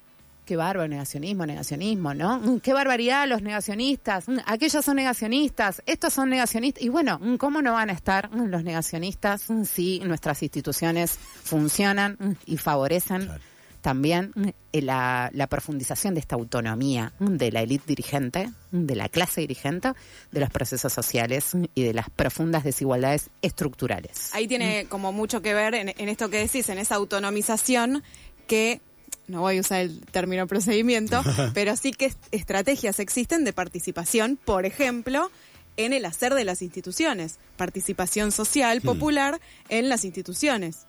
qué 0.49 0.55
bárbaro, 0.55 0.87
negacionismo, 0.87 1.45
negacionismo, 1.45 2.15
¿no? 2.15 2.39
Mm, 2.39 2.59
Qué 2.61 2.73
barbaridad 2.73 3.27
los 3.27 3.43
negacionistas, 3.43 4.27
mm, 4.27 4.37
aquellos 4.47 4.83
son 4.83 4.95
negacionistas, 4.95 5.83
estos 5.85 6.11
son 6.11 6.27
negacionistas. 6.31 6.81
Y 6.83 6.89
bueno, 6.89 7.19
mm, 7.21 7.35
¿cómo 7.35 7.61
no 7.61 7.73
van 7.73 7.91
a 7.91 7.93
estar 7.93 8.31
los 8.33 8.63
negacionistas 8.63 9.45
si 9.65 9.99
nuestras 9.99 10.41
instituciones 10.41 11.19
funcionan 11.43 12.17
y 12.47 12.57
favorecen 12.57 13.25
Claro. 13.25 13.41
también 13.81 14.31
eh, 14.73 14.81
la, 14.81 15.29
la 15.33 15.45
profundización 15.45 16.15
de 16.15 16.19
esta 16.19 16.35
autonomía 16.35 17.13
de 17.19 17.51
la 17.51 17.61
élite 17.61 17.83
dirigente, 17.85 18.49
de 18.71 18.95
la 18.95 19.07
clase 19.07 19.41
dirigente, 19.41 19.93
de 20.31 20.39
los 20.39 20.49
procesos 20.49 20.91
sociales 20.91 21.51
y 21.75 21.83
de 21.83 21.93
las 21.93 22.09
profundas 22.09 22.63
desigualdades 22.63 23.29
estructurales? 23.43 24.33
Ahí 24.33 24.47
tiene 24.47 24.85
como 24.89 25.11
mucho 25.11 25.43
que 25.43 25.53
ver 25.53 25.75
en, 25.75 25.89
en 25.95 26.09
esto 26.09 26.27
que 26.31 26.37
decís, 26.39 26.67
en 26.69 26.79
esa 26.79 26.95
autonomización 26.95 28.01
que, 28.47 28.81
no 29.29 29.41
voy 29.41 29.57
a 29.57 29.61
usar 29.61 29.81
el 29.81 30.01
término 30.11 30.45
procedimiento, 30.47 31.21
pero 31.53 31.75
sí 31.77 31.91
que 31.91 32.05
est- 32.07 32.17
estrategias 32.31 32.99
existen 32.99 33.45
de 33.45 33.53
participación, 33.53 34.37
por 34.43 34.65
ejemplo, 34.65 35.31
en 35.77 35.93
el 35.93 36.03
hacer 36.05 36.33
de 36.33 36.43
las 36.43 36.61
instituciones, 36.61 37.37
participación 37.55 38.31
social, 38.33 38.81
popular 38.81 39.39
en 39.69 39.87
las 39.87 40.03
instituciones. 40.03 40.85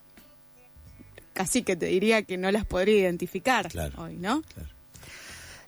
Casi 1.33 1.63
que 1.63 1.77
te 1.77 1.85
diría 1.85 2.23
que 2.23 2.37
no 2.37 2.51
las 2.51 2.65
podría 2.65 2.97
identificar 2.99 3.69
Claro. 3.69 4.03
hoy, 4.03 4.17
¿no? 4.17 4.43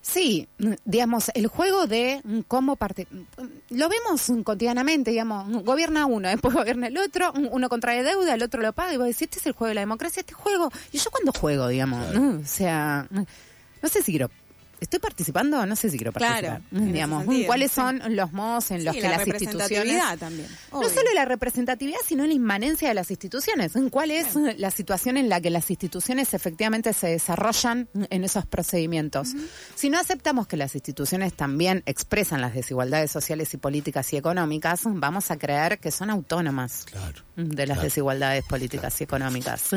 Sí, 0.05 0.49
digamos, 0.83 1.31
el 1.33 1.47
juego 1.47 1.87
de 1.87 2.19
mm, 2.25 2.39
cómo 2.41 2.75
parte... 2.75 3.07
mm, 3.09 3.77
Lo 3.77 3.87
vemos 3.87 4.29
cotidianamente, 4.43 5.11
digamos, 5.11 5.47
mm, 5.47 5.59
gobierna 5.59 6.05
uno, 6.05 6.27
después 6.35 6.53
gobierna 6.53 6.87
el 6.87 6.97
otro, 6.97 7.31
uno 7.31 7.69
contrae 7.69 8.03
deuda, 8.03 8.33
el 8.33 8.43
otro 8.43 8.61
lo 8.61 8.73
paga, 8.73 8.93
y 8.93 8.97
vos 8.97 9.07
decís, 9.07 9.21
este 9.23 9.39
es 9.39 9.45
el 9.45 9.53
juego 9.53 9.69
de 9.69 9.75
la 9.75 9.81
democracia, 9.81 10.19
este 10.19 10.33
juego... 10.33 10.69
¿Y 10.91 10.97
yo 10.97 11.09
cuando 11.09 11.31
juego, 11.31 11.69
digamos? 11.69 12.05
O 12.15 12.45
sea, 12.45 13.07
no 13.11 13.89
sé 13.89 14.03
si 14.03 14.11
quiero... 14.11 14.29
¿Estoy 14.83 14.99
participando? 14.99 15.65
No 15.65 15.75
sé 15.77 15.89
si 15.89 15.97
quiero 15.97 16.11
Claro, 16.11 16.47
participar. 16.47 16.61
en 16.71 16.83
ese 16.83 16.93
digamos, 16.93 17.23
sentido, 17.25 17.47
¿cuáles 17.47 17.71
sí. 17.71 17.75
son 17.75 18.01
los 18.15 18.33
modos 18.33 18.71
en 18.71 18.83
los 18.83 18.93
Sí, 18.93 19.01
que 19.01 19.07
la 19.07 19.17
las 19.17 19.27
instituciones... 19.27 20.03
No 20.71 20.89
solo 20.89 21.13
la 21.15 21.25
representatividad, 21.25 21.99
sino 22.05 22.27
la 22.27 22.33
inmanencia 22.33 22.89
de 22.89 22.93
las 22.93 23.09
instituciones. 23.09 23.71
¿Cuál 23.91 24.11
es 24.11 24.35
la 24.57 24.71
situación 24.71 25.17
en 25.17 25.29
la 25.29 25.39
que 25.39 25.49
las 25.49 25.69
instituciones 25.69 26.33
efectivamente 26.33 26.91
se 26.93 27.07
desarrollan 27.07 27.87
en 28.09 28.23
esos 28.23 28.45
procedimientos? 28.45 29.29
Si 29.75 29.89
no 29.89 29.99
aceptamos 29.99 30.47
que 30.47 30.57
las 30.57 30.75
instituciones 30.75 31.33
también 31.33 31.81
expresan 31.85 32.41
las 32.41 32.53
desigualdades 32.53 33.09
sociales 33.11 33.53
y 33.53 33.57
políticas 33.57 34.11
y 34.13 34.17
económicas, 34.17 34.81
vamos 34.85 35.31
a 35.31 35.37
creer 35.37 35.79
que 35.79 35.91
son 35.91 36.09
autónomas 36.09 36.85
Claro. 36.91 37.21
De 37.35 37.65
las 37.65 37.75
Claro. 37.77 37.81
desigualdades 37.83 38.45
políticas 38.45 38.99
y 39.01 39.03
económicas. 39.05 39.69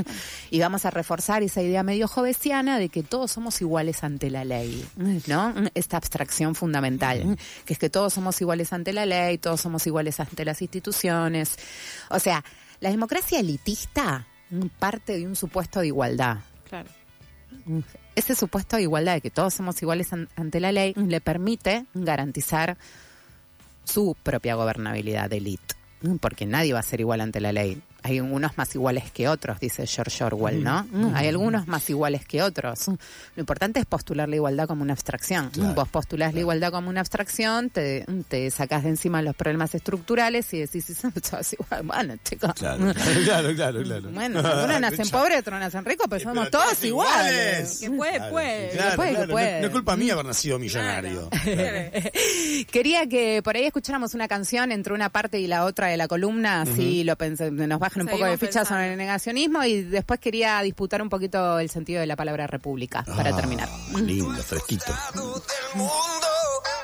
Y 0.50 0.60
vamos 0.60 0.84
a 0.84 0.90
reforzar 0.90 1.42
esa 1.42 1.62
idea 1.62 1.82
medio 1.82 2.06
jovesiana 2.08 2.78
de 2.78 2.88
que 2.88 3.02
todos 3.02 3.32
somos 3.32 3.60
iguales 3.60 4.04
ante 4.04 4.30
la 4.30 4.44
ley, 4.44 4.86
¿no? 5.26 5.54
Esta 5.74 5.96
abstracción 5.96 6.54
fundamental, 6.54 7.38
que 7.64 7.72
es 7.72 7.78
que 7.78 7.88
todos 7.90 8.12
somos 8.12 8.40
iguales 8.40 8.72
ante 8.72 8.92
la 8.92 9.06
ley, 9.06 9.38
todos 9.38 9.60
somos 9.60 9.86
iguales 9.86 10.20
ante 10.20 10.44
las 10.44 10.60
instituciones. 10.60 11.56
O 12.10 12.18
sea, 12.18 12.44
la 12.80 12.90
democracia 12.90 13.40
elitista 13.40 14.26
parte 14.78 15.16
de 15.16 15.26
un 15.26 15.34
supuesto 15.36 15.80
de 15.80 15.86
igualdad. 15.86 16.38
Claro. 16.68 16.88
Ese 18.14 18.34
supuesto 18.34 18.76
de 18.76 18.82
igualdad 18.82 19.14
de 19.14 19.20
que 19.20 19.30
todos 19.30 19.54
somos 19.54 19.80
iguales 19.80 20.12
an- 20.12 20.28
ante 20.36 20.60
la 20.60 20.72
ley 20.72 20.92
le 20.94 21.20
permite 21.20 21.86
garantizar 21.94 22.76
su 23.84 24.16
propia 24.22 24.56
gobernabilidad 24.56 25.30
de 25.30 25.36
élite, 25.36 25.74
porque 26.20 26.46
nadie 26.46 26.72
va 26.72 26.80
a 26.80 26.82
ser 26.82 27.00
igual 27.00 27.20
ante 27.20 27.40
la 27.40 27.52
ley. 27.52 27.80
Hay 28.06 28.20
unos 28.20 28.56
más 28.56 28.74
iguales 28.74 29.10
que 29.10 29.28
otros, 29.28 29.58
dice 29.58 29.86
George 29.86 30.22
Orwell, 30.24 30.62
¿no? 30.62 30.86
Hay 31.14 31.28
algunos 31.28 31.66
más 31.66 31.88
iguales 31.90 32.24
que 32.24 32.40
otros. 32.42 32.86
Lo 32.88 32.96
importante 33.40 33.80
es 33.80 33.86
postular 33.86 34.28
la 34.28 34.36
igualdad 34.36 34.66
como 34.68 34.82
una 34.82 34.92
abstracción. 34.92 35.50
Claro, 35.50 35.74
Vos 35.74 35.88
postulás 35.88 36.34
la 36.34 36.40
igualdad 36.40 36.70
como 36.70 36.88
una 36.88 37.00
abstracción, 37.00 37.70
te, 37.70 38.04
te 38.28 38.50
sacás 38.50 38.84
de 38.84 38.90
encima 38.90 39.22
los 39.22 39.34
problemas 39.34 39.74
estructurales 39.74 40.52
y 40.54 40.60
decís, 40.60 40.84
si 40.84 40.94
somos 40.94 41.20
todos 41.22 41.52
iguales, 41.52 41.86
bueno, 41.86 42.14
chicos. 42.24 42.52
Claro, 42.54 42.92
claro, 43.24 43.54
claro, 43.54 43.82
claro. 43.82 44.10
Bueno, 44.10 44.38
algunos 44.40 44.80
nacen 44.80 45.08
pobres, 45.08 45.40
otros 45.40 45.58
nacen 45.60 45.84
ricos, 45.84 46.06
pero 46.08 46.20
Eh, 46.20 46.24
somos 46.24 46.48
pero 46.48 46.50
todos 46.62 46.84
iguales. 46.84 47.78
Que 47.80 47.90
puede, 47.90 48.16
Claro, 48.16 48.30
puede. 48.32 48.70
claro, 48.70 48.90
Que 48.90 48.96
puede, 48.96 49.08
que 49.10 49.14
claro. 49.16 49.26
No- 49.26 49.32
puede. 49.32 49.60
No, 49.60 49.66
es 49.66 49.72
culpa 49.72 49.96
mía 49.96 50.12
haber 50.12 50.26
nacido 50.26 50.58
millonario. 50.58 51.28
Quería 52.70 53.06
que 53.06 53.40
por 53.42 53.56
ahí 53.56 53.64
escucháramos 53.64 54.14
una 54.14 54.28
canción 54.28 54.72
entre 54.72 54.92
una 54.94 55.08
parte 55.10 55.38
y 55.40 55.46
la 55.46 55.64
otra 55.64 55.88
de 55.88 55.96
la 55.96 56.08
columna, 56.08 56.62
así 56.62 57.04
lo 57.04 57.16
pensé, 57.16 57.50
nos 57.50 57.80
bajen 57.96 58.02
un 58.02 58.08
poco 58.08 58.30
de 58.30 58.38
pensando. 58.38 58.68
sobre 58.68 58.92
el 58.92 58.98
negacionismo 58.98 59.64
y 59.64 59.82
después 59.82 60.20
quería 60.20 60.60
disputar 60.62 61.02
un 61.02 61.08
poquito 61.08 61.58
el 61.58 61.70
sentido 61.70 62.00
de 62.00 62.06
la 62.06 62.16
palabra 62.16 62.46
república 62.46 63.04
para 63.04 63.30
Ah, 63.30 63.36
terminar. 63.36 63.68
Lindo, 63.94 64.42
fresquito. 64.42 64.92
del 65.14 65.76
mundo 65.76 66.28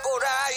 por 0.02 0.22
ahí 0.24 0.54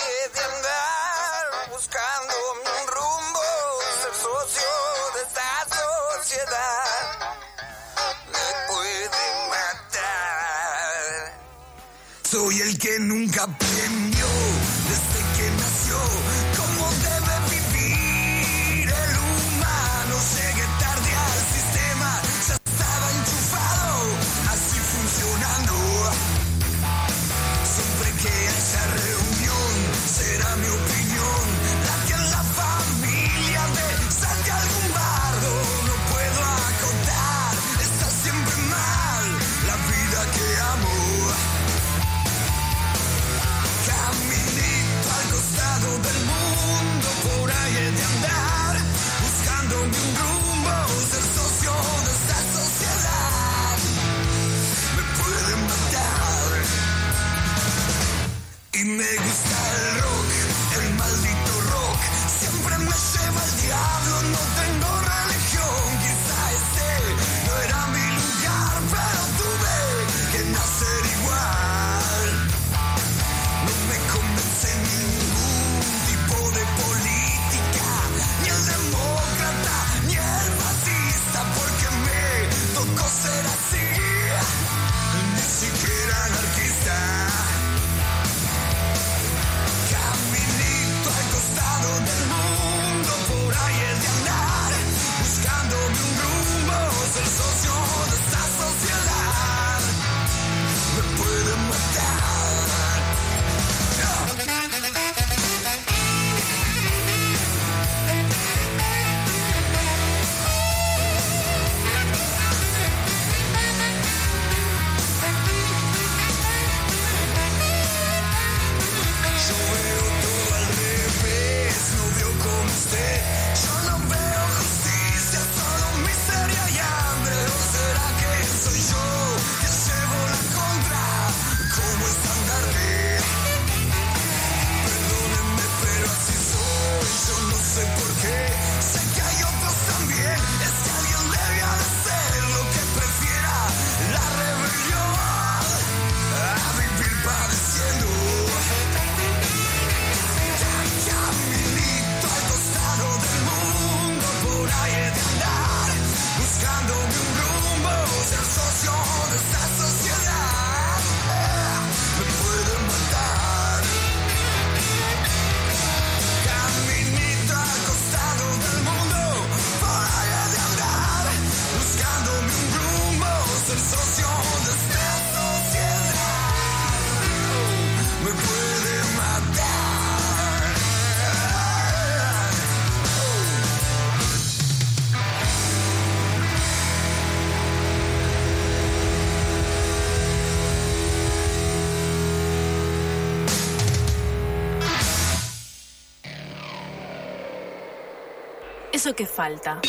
Eso 199.05 199.15
que 199.15 199.27
falta. 199.27 199.79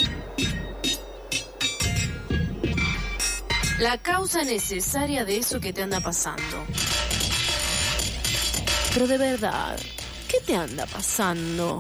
La 3.79 3.97
causa 3.97 4.45
necesaria 4.45 5.25
de 5.25 5.39
eso 5.39 5.59
que 5.59 5.73
te 5.73 5.83
anda 5.83 6.01
pasando. 6.01 6.67
Pero 8.93 9.07
de 9.07 9.17
verdad, 9.17 9.81
¿qué 10.29 10.39
te 10.45 10.55
anda 10.55 10.85
pasando? 10.85 11.79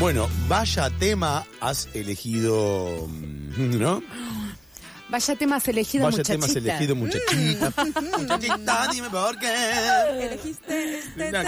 Bueno, 0.00 0.30
vaya 0.48 0.88
tema 0.98 1.44
has 1.60 1.90
elegido, 1.92 3.06
¿no? 3.58 4.02
Vaya 5.12 5.36
temas 5.36 5.68
elegido, 5.68 6.04
Vaya 6.04 6.16
muchachita. 6.16 6.32
temas 6.32 6.56
elegido, 6.56 6.96
muchachita. 6.96 7.70
muchachita, 8.18 8.88
dime 8.90 9.10
por 9.10 9.38
qué. 9.38 9.52
Elegiste 10.24 10.98
este 11.00 11.30
La 11.30 11.44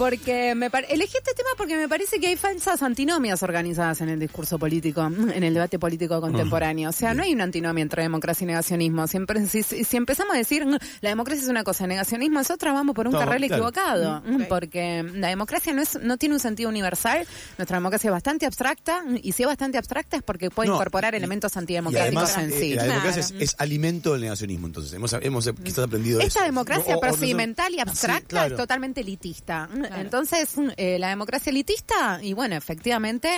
Porque 0.00 0.54
me 0.54 0.70
elegí 0.88 1.18
este 1.18 1.34
tema 1.34 1.50
porque 1.58 1.76
me 1.76 1.86
parece 1.86 2.18
que 2.18 2.28
hay 2.28 2.36
falsas 2.36 2.82
antinomias 2.82 3.42
organizadas 3.42 4.00
en 4.00 4.08
el 4.08 4.18
discurso 4.18 4.58
político, 4.58 5.02
en 5.34 5.44
el 5.44 5.52
debate 5.52 5.78
político 5.78 6.18
contemporáneo. 6.22 6.88
O 6.88 6.92
sea, 6.92 7.12
no 7.12 7.22
hay 7.22 7.34
una 7.34 7.44
antinomia 7.44 7.82
entre 7.82 8.02
democracia 8.02 8.44
y 8.44 8.46
negacionismo. 8.46 9.06
Siempre, 9.06 9.46
si, 9.46 9.62
si- 9.62 9.84
si 9.84 9.96
empezamos 9.98 10.34
a 10.34 10.38
decir 10.38 10.64
"Mm, 10.64 10.78
la 11.02 11.08
democracia 11.10 11.42
es 11.44 11.50
una 11.50 11.64
cosa, 11.64 11.84
el 11.84 11.90
negacionismo 11.90 12.40
es 12.40 12.50
otra, 12.50 12.72
vamos 12.72 12.94
por 12.94 13.08
un 13.08 13.12
carril 13.12 13.46
claro. 13.46 13.54
equivocado. 13.68 14.22
Mm. 14.24 14.44
Porque 14.48 15.02
la 15.16 15.28
democracia 15.28 15.74
no 15.74 15.82
es 15.82 15.98
no 16.00 16.16
tiene 16.16 16.34
un 16.34 16.40
sentido 16.40 16.70
universal. 16.70 17.26
Nuestra 17.58 17.76
democracia 17.76 18.08
es 18.08 18.12
bastante 18.12 18.46
abstracta 18.46 19.02
y 19.22 19.32
si 19.32 19.42
es 19.42 19.46
bastante 19.48 19.76
abstracta 19.76 20.16
es 20.16 20.22
porque 20.22 20.48
puede 20.50 20.70
No, 20.70 20.76
incorporar 20.76 21.12
y- 21.12 21.18
elementos 21.18 21.54
antidemocráticos 21.58 22.30
además, 22.36 22.52
en 22.54 22.58
eh, 22.58 22.58
sí. 22.68 22.74
la 22.74 22.84
democracia 22.84 23.20
es, 23.20 23.28
Claro. 23.32 23.44
es 23.44 23.54
alimento 23.58 24.12
del 24.14 24.22
negacionismo, 24.22 24.66
entonces. 24.66 24.94
Hemos, 24.94 25.12
hemos 25.12 25.46
eh, 25.46 25.52
quizás 25.62 25.84
aprendido 25.84 26.20
Esta 26.20 26.38
eso. 26.40 26.46
democracia 26.46 26.94
O- 26.96 26.98
o 26.98 27.02
no- 27.02 27.08
procedimental 27.08 27.74
y 27.74 27.80
abstracta 27.80 28.20
Sí, 28.20 28.26
claro. 28.28 28.54
es 28.54 28.56
totalmente 28.60 29.02
elitista. 29.02 29.68
Entonces, 29.98 30.54
eh, 30.76 30.98
la 30.98 31.08
democracia 31.08 31.50
elitista, 31.50 32.20
y 32.22 32.32
bueno, 32.32 32.54
efectivamente, 32.56 33.30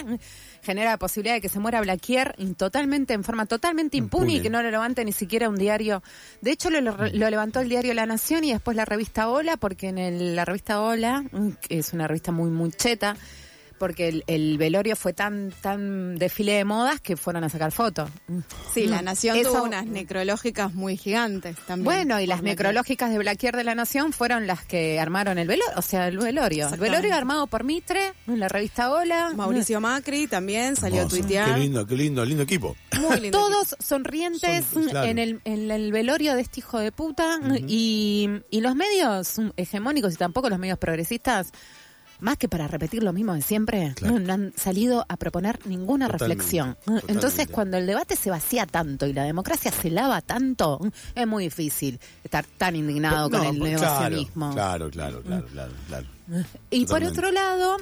genera 0.62 0.90
la 0.90 0.98
posibilidad 0.98 1.34
de 1.34 1.40
que 1.40 1.48
se 1.48 1.58
muera 1.58 1.80
Blaquier 1.80 2.34
y 2.38 2.46
totalmente, 2.54 3.14
en 3.14 3.24
forma 3.24 3.46
totalmente 3.46 3.96
impune, 3.96 4.24
Impune. 4.32 4.38
y 4.38 4.42
que 4.42 4.50
no 4.50 4.62
lo 4.62 4.70
levante 4.70 5.04
ni 5.04 5.12
siquiera 5.12 5.48
un 5.48 5.56
diario. 5.56 6.02
De 6.40 6.50
hecho, 6.52 6.70
lo, 6.70 6.80
lo- 6.80 6.96
lo 6.96 7.30
levantó 7.30 7.60
el 7.60 7.68
diario 7.68 7.94
La 7.94 8.06
Nación 8.06 8.44
y 8.44 8.52
después 8.52 8.76
la 8.76 8.84
revista 8.84 9.28
Hola, 9.28 9.56
porque 9.56 9.88
en 9.88 9.98
el- 9.98 10.36
la 10.36 10.44
revista 10.44 10.80
Hola, 10.80 11.24
que 11.60 11.78
es 11.78 11.92
una 11.92 12.06
revista 12.06 12.32
muy, 12.32 12.50
muy 12.50 12.70
cheta, 12.70 13.16
porque 13.83 14.07
el, 14.07 14.23
el 14.29 14.59
velorio 14.59 14.95
fue 14.95 15.12
tan, 15.12 15.53
tan 15.61 16.14
desfile 16.14 16.53
de 16.53 16.64
modas 16.64 17.01
que 17.01 17.16
fueron 17.16 17.42
a 17.42 17.49
sacar 17.49 17.73
fotos. 17.73 18.09
Sí, 18.73 18.87
la 18.87 19.03
Nación 19.03 19.37
Eso- 19.37 19.51
tuvo 19.55 19.64
unas 19.64 19.87
necrológicas 19.87 20.73
muy 20.73 20.97
gigantes 20.97 21.57
también. 21.66 21.85
Bueno, 21.85 22.21
y 22.21 22.27
las 22.29 22.45
necrológicas 22.45 23.11
de 23.11 23.18
Blaquier 23.18 23.57
de 23.57 23.64
la 23.64 23.75
Nación 23.75 24.12
fueron 24.12 24.47
las 24.47 24.64
que 24.64 25.01
armaron 25.01 25.37
el 25.37 25.49
velorio, 25.49 25.75
o 25.77 25.83
sea, 25.83 26.07
el 26.07 26.18
velorio. 26.18 26.68
El 26.73 26.79
velorio 26.79 27.12
armado 27.12 27.49
por 27.49 27.64
Mitre, 27.64 28.12
en 28.29 28.38
la 28.38 28.47
revista 28.47 28.92
Hola. 28.92 29.33
Mauricio 29.35 29.81
Macri 29.81 30.29
también 30.29 30.77
salió 30.77 31.03
a 31.03 31.09
tuitear. 31.09 31.53
Qué 31.55 31.59
lindo, 31.61 31.85
qué 31.85 31.97
lindo, 31.97 32.25
lindo 32.25 32.45
equipo. 32.45 32.77
Muy 33.01 33.18
lindo. 33.18 33.37
Todos 33.37 33.75
sonrientes 33.81 34.64
Son- 34.73 34.85
claro. 34.88 35.09
en, 35.09 35.18
el, 35.18 35.40
en 35.45 35.73
el 35.73 35.90
velorio 35.90 36.37
de 36.37 36.42
este 36.42 36.61
hijo 36.61 36.79
de 36.79 36.92
puta 36.92 37.40
y, 37.66 38.29
y 38.49 38.61
los 38.61 38.77
medios 38.77 39.40
hegemónicos 39.57 40.14
y 40.14 40.16
tampoco 40.16 40.49
los 40.49 40.61
medios 40.61 40.79
progresistas, 40.79 41.51
más 42.22 42.38
que 42.38 42.48
para 42.48 42.66
repetir 42.68 43.02
lo 43.02 43.12
mismo 43.12 43.35
de 43.35 43.42
siempre, 43.42 43.92
Claro. 43.96 44.18
no, 44.18 44.20
no 44.26 44.32
han 44.32 44.52
salido 44.56 45.04
a 45.08 45.16
proponer 45.16 45.58
ninguna 45.66 46.06
Totalmente, 46.06 46.35
reflexión. 46.42 46.74
totalmente. 46.76 47.12
Entonces, 47.12 47.48
cuando 47.48 47.76
el 47.76 47.87
debate 47.87 48.16
se 48.16 48.30
vacía 48.30 48.64
tanto 48.66 49.06
y 49.06 49.12
la 49.12 49.24
democracia 49.24 49.70
se 49.72 49.90
lava 49.90 50.20
tanto, 50.22 50.80
es 51.14 51.26
muy 51.26 51.44
difícil 51.44 52.00
estar 52.24 52.44
tan 52.56 52.76
indignado 52.76 53.28
con 53.28 53.40
No, 53.40 53.50
el 53.50 53.56
claro, 53.58 53.70
negacionismo. 53.70 54.52
Claro, 54.54 54.90
claro, 54.90 55.20
claro, 55.22 55.46
claro, 55.46 55.72
claro. 55.88 56.06
Y 56.70 56.87
por 56.87 57.02
otro 57.02 57.30
lado, 57.32 57.76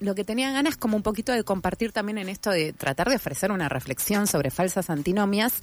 lo 0.00 0.14
que 0.14 0.24
tenía 0.24 0.50
ganas 0.52 0.76
como 0.76 0.96
un 0.96 1.02
poquito 1.02 1.32
de 1.32 1.44
compartir 1.44 1.92
también 1.92 2.18
en 2.18 2.28
esto 2.28 2.50
de 2.50 2.72
tratar 2.72 3.08
de 3.08 3.16
ofrecer 3.16 3.50
una 3.52 3.68
reflexión 3.68 4.26
sobre 4.26 4.50
falsas 4.50 4.90
antinomias, 4.90 5.54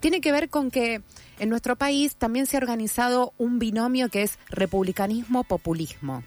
tiene 0.00 0.20
que 0.20 0.30
ver 0.30 0.50
con 0.50 0.70
que 0.70 1.00
en 1.38 1.48
nuestro 1.48 1.76
país 1.76 2.14
también 2.16 2.46
se 2.46 2.56
ha 2.56 2.60
organizado 2.60 3.32
un 3.38 3.58
binomio 3.58 4.10
que 4.10 4.22
es 4.22 4.38
republicanismo-populismo, 4.50 6.22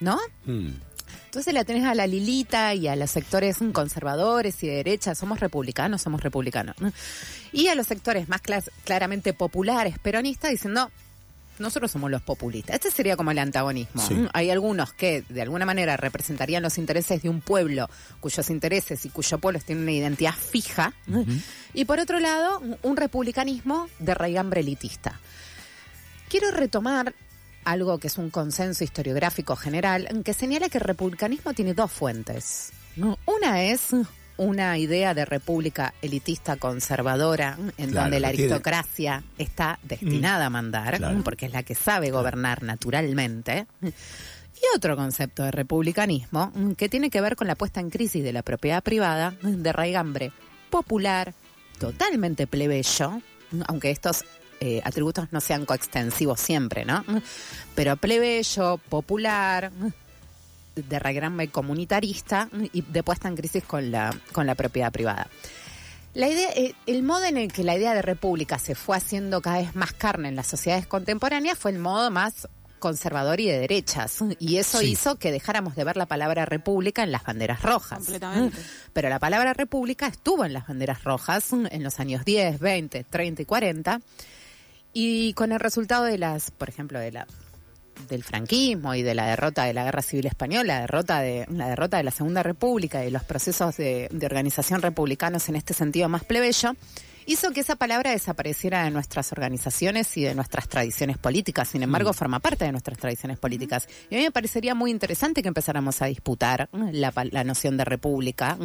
¿no? 0.00 0.18
Mm. 0.46 0.68
Entonces 1.26 1.54
la 1.54 1.64
tenés 1.64 1.84
a 1.84 1.94
la 1.94 2.06
Lilita 2.06 2.74
y 2.74 2.88
a 2.88 2.96
los 2.96 3.10
sectores 3.10 3.56
conservadores 3.72 4.62
y 4.62 4.66
de 4.66 4.76
derecha, 4.76 5.14
somos 5.14 5.40
republicanos, 5.40 6.02
somos 6.02 6.22
republicanos. 6.22 6.76
¿no? 6.78 6.92
Y 7.52 7.68
a 7.68 7.74
los 7.74 7.86
sectores 7.86 8.28
más 8.28 8.42
clas- 8.42 8.70
claramente 8.84 9.32
populares, 9.32 9.98
peronistas, 9.98 10.50
diciendo, 10.50 10.90
nosotros 11.58 11.90
somos 11.90 12.10
los 12.10 12.20
populistas. 12.22 12.74
Este 12.74 12.90
sería 12.90 13.16
como 13.16 13.30
el 13.30 13.38
antagonismo. 13.38 14.06
Sí. 14.06 14.14
Mm, 14.14 14.28
Hay 14.34 14.50
algunos 14.50 14.92
que 14.92 15.22
de 15.28 15.40
alguna 15.42 15.64
manera 15.64 15.96
representarían 15.96 16.62
los 16.62 16.76
intereses 16.76 17.22
de 17.22 17.28
un 17.30 17.40
pueblo 17.40 17.88
cuyos 18.20 18.50
intereses 18.50 19.04
y 19.06 19.08
cuyo 19.10 19.38
pueblo 19.38 19.58
tienen 19.64 19.84
una 19.84 19.92
identidad 19.92 20.34
fija. 20.34 20.92
Y 21.72 21.84
por 21.86 21.98
otro 21.98 22.20
lado, 22.20 22.60
un 22.82 22.96
republicanismo 22.96 23.88
de 23.98 24.14
raigambre 24.14 24.60
elitista. 24.60 25.18
Quiero 26.28 26.50
retomar 26.50 27.14
algo 27.64 27.98
que 27.98 28.08
es 28.08 28.18
un 28.18 28.30
consenso 28.30 28.84
historiográfico 28.84 29.56
general, 29.56 30.22
que 30.24 30.34
señala 30.34 30.68
que 30.68 30.78
el 30.78 30.84
republicanismo 30.84 31.52
tiene 31.54 31.74
dos 31.74 31.90
fuentes. 31.92 32.72
¿no? 32.96 33.18
Una 33.26 33.62
es 33.62 33.88
una 34.36 34.76
idea 34.78 35.14
de 35.14 35.24
república 35.24 35.94
elitista 36.02 36.56
conservadora, 36.56 37.56
en 37.76 37.90
Claro, 37.90 38.02
donde 38.04 38.20
la 38.20 38.30
tiene- 38.30 38.44
aristocracia 38.44 39.22
está 39.38 39.78
destinada 39.82 40.46
a 40.46 40.50
mandar, 40.50 40.96
Claro. 40.96 41.22
porque 41.22 41.46
es 41.46 41.52
la 41.52 41.62
que 41.62 41.74
sabe 41.74 42.10
gobernar 42.10 42.62
naturalmente. 42.62 43.66
Y 43.82 44.76
otro 44.76 44.96
concepto 44.96 45.42
de 45.42 45.50
republicanismo 45.50 46.52
que 46.76 46.88
tiene 46.88 47.10
que 47.10 47.20
ver 47.20 47.36
con 47.36 47.46
la 47.46 47.54
puesta 47.56 47.80
en 47.80 47.90
crisis 47.90 48.22
de 48.24 48.32
la 48.32 48.42
propiedad 48.42 48.82
privada 48.82 49.34
de 49.42 49.72
raigambre 49.72 50.32
popular, 50.70 51.34
totalmente 51.78 52.46
plebeyo, 52.46 53.20
aunque 53.66 53.90
estos 53.90 54.24
eh, 54.64 54.80
atributos 54.84 55.26
no 55.32 55.40
sean 55.40 55.66
coextensivos 55.66 56.38
siempre, 56.40 56.84
¿no? 56.84 57.04
Pero 57.74 57.96
plebeyo, 57.96 58.78
popular, 58.88 59.72
de 60.76 60.98
raigambre 61.00 61.48
comunitarista 61.48 62.48
y 62.72 62.82
de 62.82 63.02
puesta 63.02 63.26
en 63.28 63.34
crisis 63.36 63.64
con 63.64 63.90
la, 63.90 64.14
con 64.30 64.46
la 64.46 64.54
propiedad 64.54 64.92
privada. 64.92 65.26
La 66.14 66.28
idea, 66.28 66.50
eh, 66.54 66.74
el 66.86 67.02
modo 67.02 67.24
en 67.24 67.38
el 67.38 67.50
que 67.52 67.64
la 67.64 67.74
idea 67.76 67.92
de 67.94 68.02
república 68.02 68.58
se 68.58 68.74
fue 68.74 68.96
haciendo 68.96 69.40
cada 69.40 69.58
vez 69.58 69.74
más 69.74 69.92
carne 69.92 70.28
en 70.28 70.36
las 70.36 70.46
sociedades 70.46 70.86
contemporáneas 70.86 71.58
fue 71.58 71.72
el 71.72 71.78
modo 71.78 72.10
más 72.10 72.46
conservador 72.78 73.40
y 73.40 73.46
de 73.48 73.58
derechas. 73.60 74.18
Y 74.38 74.56
eso 74.58 74.78
Sí. 74.78 74.86
hizo 74.92 75.16
que 75.16 75.30
dejáramos 75.32 75.74
de 75.76 75.84
ver 75.84 75.96
la 75.96 76.06
palabra 76.06 76.44
república 76.44 77.02
en 77.02 77.12
las 77.12 77.22
banderas 77.24 77.62
rojas. 77.62 77.98
Completamente. 77.98 78.58
Pero 78.92 79.08
la 79.08 79.18
palabra 79.18 79.54
república 79.54 80.06
estuvo 80.06 80.44
en 80.44 80.52
las 80.52 80.66
banderas 80.66 81.02
rojas 81.04 81.52
en 81.52 81.82
los 81.82 81.98
años 82.00 82.24
10, 82.24 82.58
20, 82.60 83.04
30 83.04 83.42
y 83.42 83.44
40. 83.44 84.00
Y 84.92 85.32
con 85.34 85.52
el 85.52 85.60
resultado 85.60 86.04
de 86.04 86.18
las, 86.18 86.50
por 86.50 86.68
ejemplo, 86.68 86.98
de 86.98 87.12
la 87.12 87.26
del 88.08 88.24
franquismo 88.24 88.94
y 88.94 89.02
de 89.02 89.14
la 89.14 89.26
derrota 89.26 89.64
de 89.64 89.74
la 89.74 89.84
guerra 89.84 90.02
civil 90.02 90.26
española, 90.26 90.74
la 90.74 90.80
derrota 90.80 91.20
de 91.20 91.46
la 91.50 91.68
derrota 91.68 91.98
de 91.98 92.02
la 92.02 92.10
Segunda 92.10 92.42
República 92.42 93.04
y 93.04 93.10
los 93.10 93.22
procesos 93.22 93.76
de, 93.76 94.08
de 94.10 94.26
organización 94.26 94.82
republicanos 94.82 95.48
en 95.48 95.56
este 95.56 95.72
sentido 95.74 96.08
más 96.08 96.24
plebeyo, 96.24 96.74
hizo 97.26 97.52
que 97.52 97.60
esa 97.60 97.76
palabra 97.76 98.10
desapareciera 98.10 98.84
de 98.84 98.90
nuestras 98.90 99.32
organizaciones 99.32 100.16
y 100.16 100.24
de 100.24 100.34
nuestras 100.34 100.68
tradiciones 100.68 101.18
políticas. 101.18 101.68
Sin 101.68 101.82
embargo, 101.82 102.12
forma 102.12 102.40
parte 102.40 102.64
de 102.64 102.72
nuestras 102.72 102.98
tradiciones 102.98 103.38
políticas. 103.38 103.88
Y 104.10 104.16
a 104.16 104.18
mí 104.18 104.24
me 104.24 104.32
parecería 104.32 104.74
muy 104.74 104.90
interesante 104.90 105.42
que 105.42 105.48
empezáramos 105.48 106.02
a 106.02 106.06
disputar 106.06 106.68
la, 106.72 107.12
la 107.30 107.44
noción 107.44 107.76
de 107.76 107.84
república, 107.84 108.58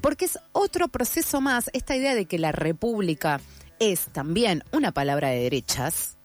porque 0.00 0.26
es 0.26 0.38
otro 0.52 0.88
proceso 0.88 1.40
más, 1.40 1.70
esta 1.72 1.96
idea 1.96 2.14
de 2.14 2.26
que 2.26 2.38
la 2.38 2.52
república 2.52 3.40
es 3.78 4.06
también 4.12 4.64
una 4.72 4.92
palabra 4.92 5.28
de 5.28 5.40
derechas, 5.40 6.16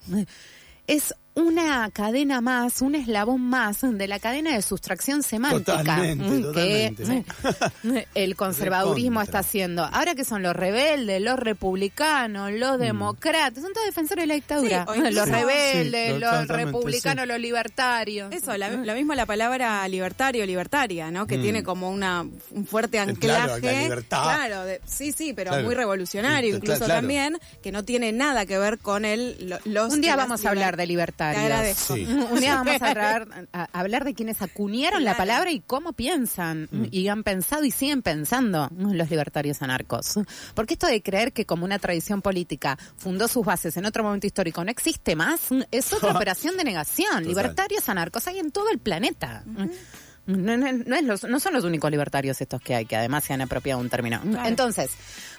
es 0.88 1.16
una 1.36 1.89
cadena 1.91 2.41
más, 2.41 2.82
un 2.82 2.96
eslabón 2.96 3.41
más 3.41 3.80
de 3.82 4.08
la 4.08 4.19
cadena 4.19 4.54
de 4.54 4.62
sustracción 4.62 5.24
semántica 5.24 5.78
Totalmente, 5.80 6.24
mm, 6.24 6.41
totalmente, 6.43 7.04
que 7.82 8.08
el 8.15 8.36
conservadurismo 8.36 9.22
está 9.22 9.39
haciendo. 9.39 9.84
Ahora 9.84 10.13
que 10.15 10.26
son 10.26 10.43
los 10.43 10.56
rebeldes, 10.56 11.22
los 11.22 11.39
republicanos, 11.39 12.52
los 12.52 12.78
demócratas, 12.80 13.63
son 13.63 13.74
todos 13.74 13.86
defensores 13.88 14.24
de 14.24 14.28
la 14.28 14.34
dictadura. 14.36 14.86
Sí, 14.86 14.91
o 14.91 14.96
incluso- 15.08 15.19
los 15.26 15.30
rebeldes, 15.30 16.13
Sí, 16.13 16.19
los 16.19 16.48
republicanos, 16.48 17.24
sí. 17.24 17.28
los 17.30 17.39
libertarios. 17.39 18.32
Eso, 18.34 18.56
la, 18.58 18.69
lo 18.69 18.93
mismo 18.93 19.13
la 19.15 19.26
palabra 19.26 19.88
libertario, 19.88 20.46
libertaria, 20.46 21.10
¿no? 21.12 21.26
Que 21.28 21.38
tiene 21.38 21.63
como 21.63 21.89
una 21.89 22.26
un 22.52 22.65
fuerte 22.67 22.93
Mm. 23.04 23.15
Claro, 23.15 23.54
anclaje. 23.56 23.76
la 23.76 23.82
libertad. 23.84 24.24
Claro, 24.24 24.63
de- 24.65 24.82
sí, 24.86 25.12
sí, 25.12 25.34
pero 25.34 25.50
Claro. 25.52 25.65
muy 25.65 25.74
revolucionario 25.76 26.56
incluso 26.56 26.78
claro. 26.86 26.93
también, 26.93 27.39
que 27.63 27.72
no 27.72 27.84
tiene 27.84 28.12
nada 28.12 28.46
que 28.46 28.58
ver 28.60 28.78
con 28.78 29.04
el 29.04 29.50
lo- 29.50 29.60
los 29.65 29.93
Un 29.93 30.02
día 30.02 30.15
vamos 30.15 30.46
a 30.46 30.50
hablar 30.50 30.78
de 30.78 30.86
liber- 30.88 31.13
libertarios. 31.32 31.88
Te 31.88 31.94
agradezco. 31.94 31.96
Sí. 31.96 32.28
Un 32.34 32.40
día 32.40 32.56
vamos 32.56 32.82
a 32.82 32.90
hablar, 32.90 33.48
a 33.54 33.70
hablar 33.72 34.04
de 34.04 34.14
quienes 34.14 34.42
acuñaron 34.42 35.04
la 35.04 35.16
palabra 35.16 35.52
y 35.52 35.60
cómo 35.60 35.94
piensan 35.94 36.70
y 36.92 37.08
han 37.08 37.24
pensado 37.24 37.64
y 37.64 37.72
siguen 37.72 38.02
pensando 38.02 38.70
los 38.76 39.10
libertarios 39.10 39.62
anarcos. 39.62 40.20
Porque 40.54 40.74
esto 40.74 40.88
de 40.88 41.02
creer 41.02 41.34
que 41.34 41.46
como 41.46 41.66
una 41.66 41.80
tradición 41.80 42.22
política 42.22 42.78
fundó 42.98 43.28
sus 43.28 43.46
bases 43.46 43.78
en 43.78 43.86
otro 43.86 44.04
momento 44.04 44.28
histórico 44.28 44.64
no 44.64 44.72
existe 44.72 45.16
más, 45.16 45.50
es 45.72 45.94
otra 45.94 46.12
operación 46.16 46.58
de 46.58 46.64
negación. 46.64 47.26
Libertarios 47.26 47.90
anarcos 47.90 48.28
hay 48.28 48.40
en 48.40 48.52
todo 48.52 48.70
el 48.70 48.80
planeta. 48.80 49.44
No, 50.26 50.56
no- 50.58 50.72
no 50.72 50.96
es 50.96 51.04
los- 51.04 51.24
no 51.26 51.40
son 51.40 51.54
los 51.54 51.64
únicos 51.66 51.92
libertarios 51.92 52.40
estos 52.40 52.62
que 52.62 52.76
hay, 52.76 52.86
que 52.86 52.96
además 52.96 53.24
se 53.26 53.34
han 53.34 53.42
apropiado 53.42 53.80
un 53.82 53.90
término. 53.90 54.22
Claro. 54.22 54.48
Entonces, 54.48 54.92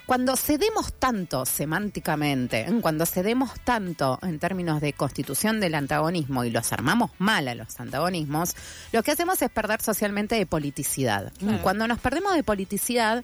cuando 0.05 0.35
cedemos 0.35 0.93
tanto 0.93 1.43
semánticamente, 1.45 2.61
¿eh? 2.61 2.79
cuando 2.81 3.05
cedemos 3.05 3.51
tanto 3.63 4.19
en 4.21 4.37
términos 4.39 4.81
de 4.81 4.93
constitución 4.93 5.59
del 5.59 5.75
antagonismo 5.75 6.43
y 6.43 6.51
los 6.51 6.71
armamos 6.71 7.11
mal 7.17 7.47
a 7.47 7.55
los 7.55 7.79
antagonismos, 7.79 8.55
lo 8.91 9.01
que 9.01 9.11
hacemos 9.11 9.41
es 9.41 9.49
perder 9.49 9.81
socialmente 9.81 10.35
de 10.35 10.45
politicidad. 10.45 11.31
Claro. 11.39 11.61
Cuando 11.63 11.87
nos 11.87 11.99
perdemos 11.99 12.35
de 12.35 12.43
politicidad, 12.43 13.23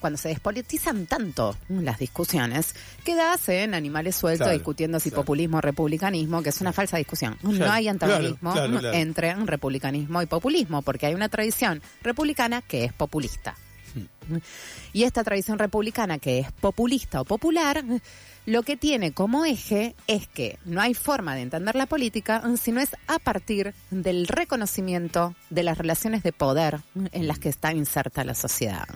cuando 0.00 0.16
se 0.16 0.28
despolitizan 0.28 1.06
tanto 1.06 1.56
las 1.68 1.98
discusiones, 1.98 2.74
quedas 3.04 3.48
en 3.48 3.74
animales 3.74 4.16
sueltos 4.16 4.46
Claro, 4.46 4.58
discutiendo 4.58 4.98
si 5.00 5.10
claro. 5.10 5.22
populismo 5.22 5.58
o 5.58 5.60
republicanismo, 5.60 6.42
que 6.42 6.48
es 6.48 6.60
una 6.60 6.72
falsa 6.72 6.96
discusión. 6.96 7.36
no 7.42 7.70
hay 7.70 7.88
antagonismo 7.88 8.54
entre 8.92 9.34
republicanismo 9.34 10.22
y 10.22 10.26
populismo, 10.26 10.82
porque 10.82 11.06
hay 11.06 11.14
una 11.14 11.28
tradición 11.28 11.82
republicana 12.02 12.62
que 12.62 12.84
es 12.84 12.92
populista. 12.92 13.54
Y 14.92 15.04
esta 15.04 15.24
tradición 15.24 15.58
republicana 15.58 16.18
que 16.18 16.40
es 16.40 16.52
populista 16.52 17.20
o 17.20 17.24
popular, 17.24 17.84
lo 18.46 18.62
que 18.62 18.76
tiene 18.76 19.12
como 19.12 19.44
eje 19.44 19.94
es 20.06 20.26
que 20.28 20.58
no 20.64 20.80
hay 20.80 20.94
forma 20.94 21.34
de 21.34 21.42
entender 21.42 21.74
la 21.74 21.86
política 21.86 22.42
sino 22.60 22.80
es 22.80 22.90
a 23.06 23.18
partir 23.18 23.74
del 23.90 24.26
reconocimiento 24.26 25.34
de 25.50 25.62
las 25.62 25.78
relaciones 25.78 26.22
de 26.22 26.32
poder 26.32 26.80
en 27.12 27.28
las 27.28 27.38
que 27.38 27.48
está 27.48 27.72
inserta 27.72 28.24
la 28.24 28.34
sociedad. 28.34 28.86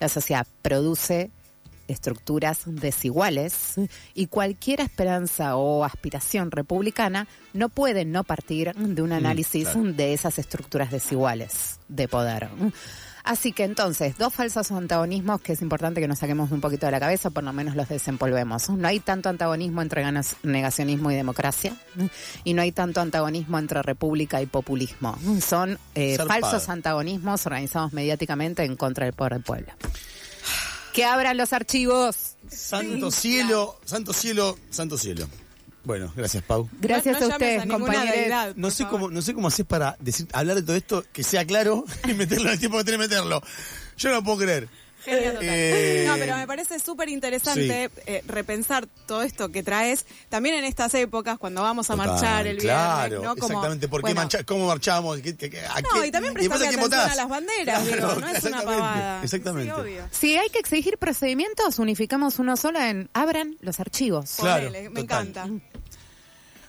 La 0.00 0.08
sociedad 0.08 0.46
produce 0.62 1.30
estructuras 1.88 2.62
desiguales 2.66 3.74
y 4.14 4.26
cualquier 4.26 4.80
esperanza 4.80 5.56
o 5.56 5.84
aspiración 5.84 6.50
republicana 6.50 7.26
no 7.52 7.68
puede 7.68 8.04
no 8.04 8.24
partir 8.24 8.72
de 8.74 9.02
un 9.02 9.12
análisis 9.12 9.68
claro. 9.68 9.92
de 9.92 10.14
esas 10.14 10.38
estructuras 10.38 10.90
desiguales 10.90 11.78
de 11.88 12.08
poder. 12.08 12.48
Así 13.24 13.52
que 13.52 13.64
entonces, 13.64 14.18
dos 14.18 14.34
falsos 14.34 14.70
antagonismos 14.70 15.40
que 15.40 15.54
es 15.54 15.62
importante 15.62 15.98
que 16.00 16.06
nos 16.08 16.18
saquemos 16.18 16.50
un 16.52 16.60
poquito 16.60 16.84
de 16.84 16.92
la 16.92 17.00
cabeza, 17.00 17.30
por 17.30 17.42
lo 17.42 17.52
menos 17.54 17.74
los 17.74 17.88
desempolvemos. 17.88 18.68
No 18.68 18.86
hay 18.86 19.00
tanto 19.00 19.30
antagonismo 19.30 19.80
entre 19.80 20.02
ganas- 20.02 20.36
negacionismo 20.42 21.10
y 21.10 21.14
democracia, 21.14 21.74
y 22.44 22.52
no 22.52 22.60
hay 22.60 22.72
tanto 22.72 23.00
antagonismo 23.00 23.58
entre 23.58 23.80
república 23.82 24.42
y 24.42 24.46
populismo. 24.46 25.18
Son 25.40 25.78
eh, 25.94 26.18
falsos 26.18 26.68
antagonismos 26.68 27.46
organizados 27.46 27.94
mediáticamente 27.94 28.62
en 28.64 28.76
contra 28.76 29.06
del 29.06 29.14
poder 29.14 29.32
del 29.34 29.42
pueblo. 29.42 29.72
Que 30.92 31.04
abran 31.04 31.36
los 31.38 31.52
archivos. 31.52 32.36
Santo 32.48 33.10
cielo, 33.10 33.80
santo 33.84 34.12
cielo, 34.12 34.56
santo 34.70 34.98
cielo. 34.98 35.26
Bueno, 35.84 36.12
gracias, 36.16 36.42
Pau. 36.42 36.68
Gracias 36.80 37.20
No- 37.20 37.26
no 37.26 37.26
a 37.26 37.36
ustedes, 37.36 37.66
compañeros. 37.66 38.56
No 38.56 38.70
sé 38.70 38.86
cómo, 38.86 39.10
no 39.10 39.20
sé 39.22 39.34
cómo 39.34 39.48
haces 39.48 39.66
para 39.66 39.96
decir, 40.00 40.26
hablar 40.32 40.56
de 40.56 40.62
todo 40.62 40.76
esto, 40.76 41.04
que 41.12 41.22
sea 41.22 41.44
claro 41.46 41.84
y 42.08 42.14
meterlo 42.14 42.46
en 42.46 42.52
el 42.54 42.58
tiempo 42.58 42.78
que 42.78 42.84
tiene 42.84 42.98
que 42.98 43.08
meterlo. 43.08 43.42
Yo 43.98 44.08
no 44.08 44.16
lo 44.16 44.24
puedo 44.24 44.38
creer. 44.38 44.68
Genial 45.04 45.32
total. 45.34 45.48
Eh, 45.48 46.04
No, 46.08 46.14
pero 46.16 46.36
me 46.36 46.46
parece 46.46 46.78
súper 46.80 47.08
interesante 47.10 47.90
eh, 48.06 48.22
repensar 48.26 48.86
todo 49.06 49.22
esto 49.22 49.50
que 49.50 49.62
traes 49.62 50.06
también 50.28 50.54
en 50.54 50.64
estas 50.64 50.94
épocas 50.94 51.38
cuando 51.38 51.60
vamos 51.62 51.90
a 51.90 51.94
Total, 51.94 52.08
marchar 52.08 52.46
el 52.46 52.56
viernes, 52.56 52.62
Claro, 52.64 53.22
¿no? 53.22 53.36
Como, 53.36 53.46
exactamente. 53.48 53.88
¿Por 53.88 54.02
qué 54.02 54.14
bueno, 54.14 54.30
¿Cómo 54.46 54.66
marchamos? 54.66 55.18
¿Qué- 55.20 55.36
qué- 55.36 55.50
qué- 55.50 55.60
a 55.60 55.80
No, 55.82 56.04
y 56.04 56.10
también 56.10 56.32
prestarle 56.34 56.66
atención 56.68 56.90
votás? 56.90 57.12
a 57.12 57.14
las 57.16 57.28
banderas, 57.28 57.82
Claro, 57.82 57.96
digo, 57.96 58.06
no 58.06 58.12
es 58.14 58.18
una 58.18 58.30
exactamente, 58.32 58.64
pavada. 58.80 59.22
Exactamente. 59.24 59.74
Sí, 59.74 59.80
obvio. 59.80 60.08
Si 60.10 60.36
hay 60.38 60.48
que 60.50 60.58
exigir 60.58 60.96
procedimientos, 60.98 61.78
unificamos 61.78 62.38
uno 62.38 62.56
solo 62.56 62.80
en 62.80 63.10
abran 63.12 63.56
los 63.60 63.80
archivos. 63.80 64.36
Claro, 64.38 64.66
Ponele, 64.66 64.88
me 64.90 65.00
total. 65.02 65.28
encanta. 65.28 65.64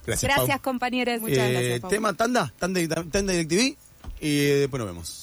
Gracias. 0.05 0.35
Gracias, 0.35 0.59
compañeros. 0.61 1.21
Muchas 1.21 1.37
Eh, 1.39 1.51
gracias, 1.51 1.79
Pau. 1.79 1.89
tema 1.89 2.13
tanda, 2.13 2.53
tanda, 2.59 2.81
tanda 3.11 3.33
DirecTV 3.33 3.75
y 4.19 4.45
después 4.45 4.79
nos 4.79 4.87
vemos. 4.87 5.21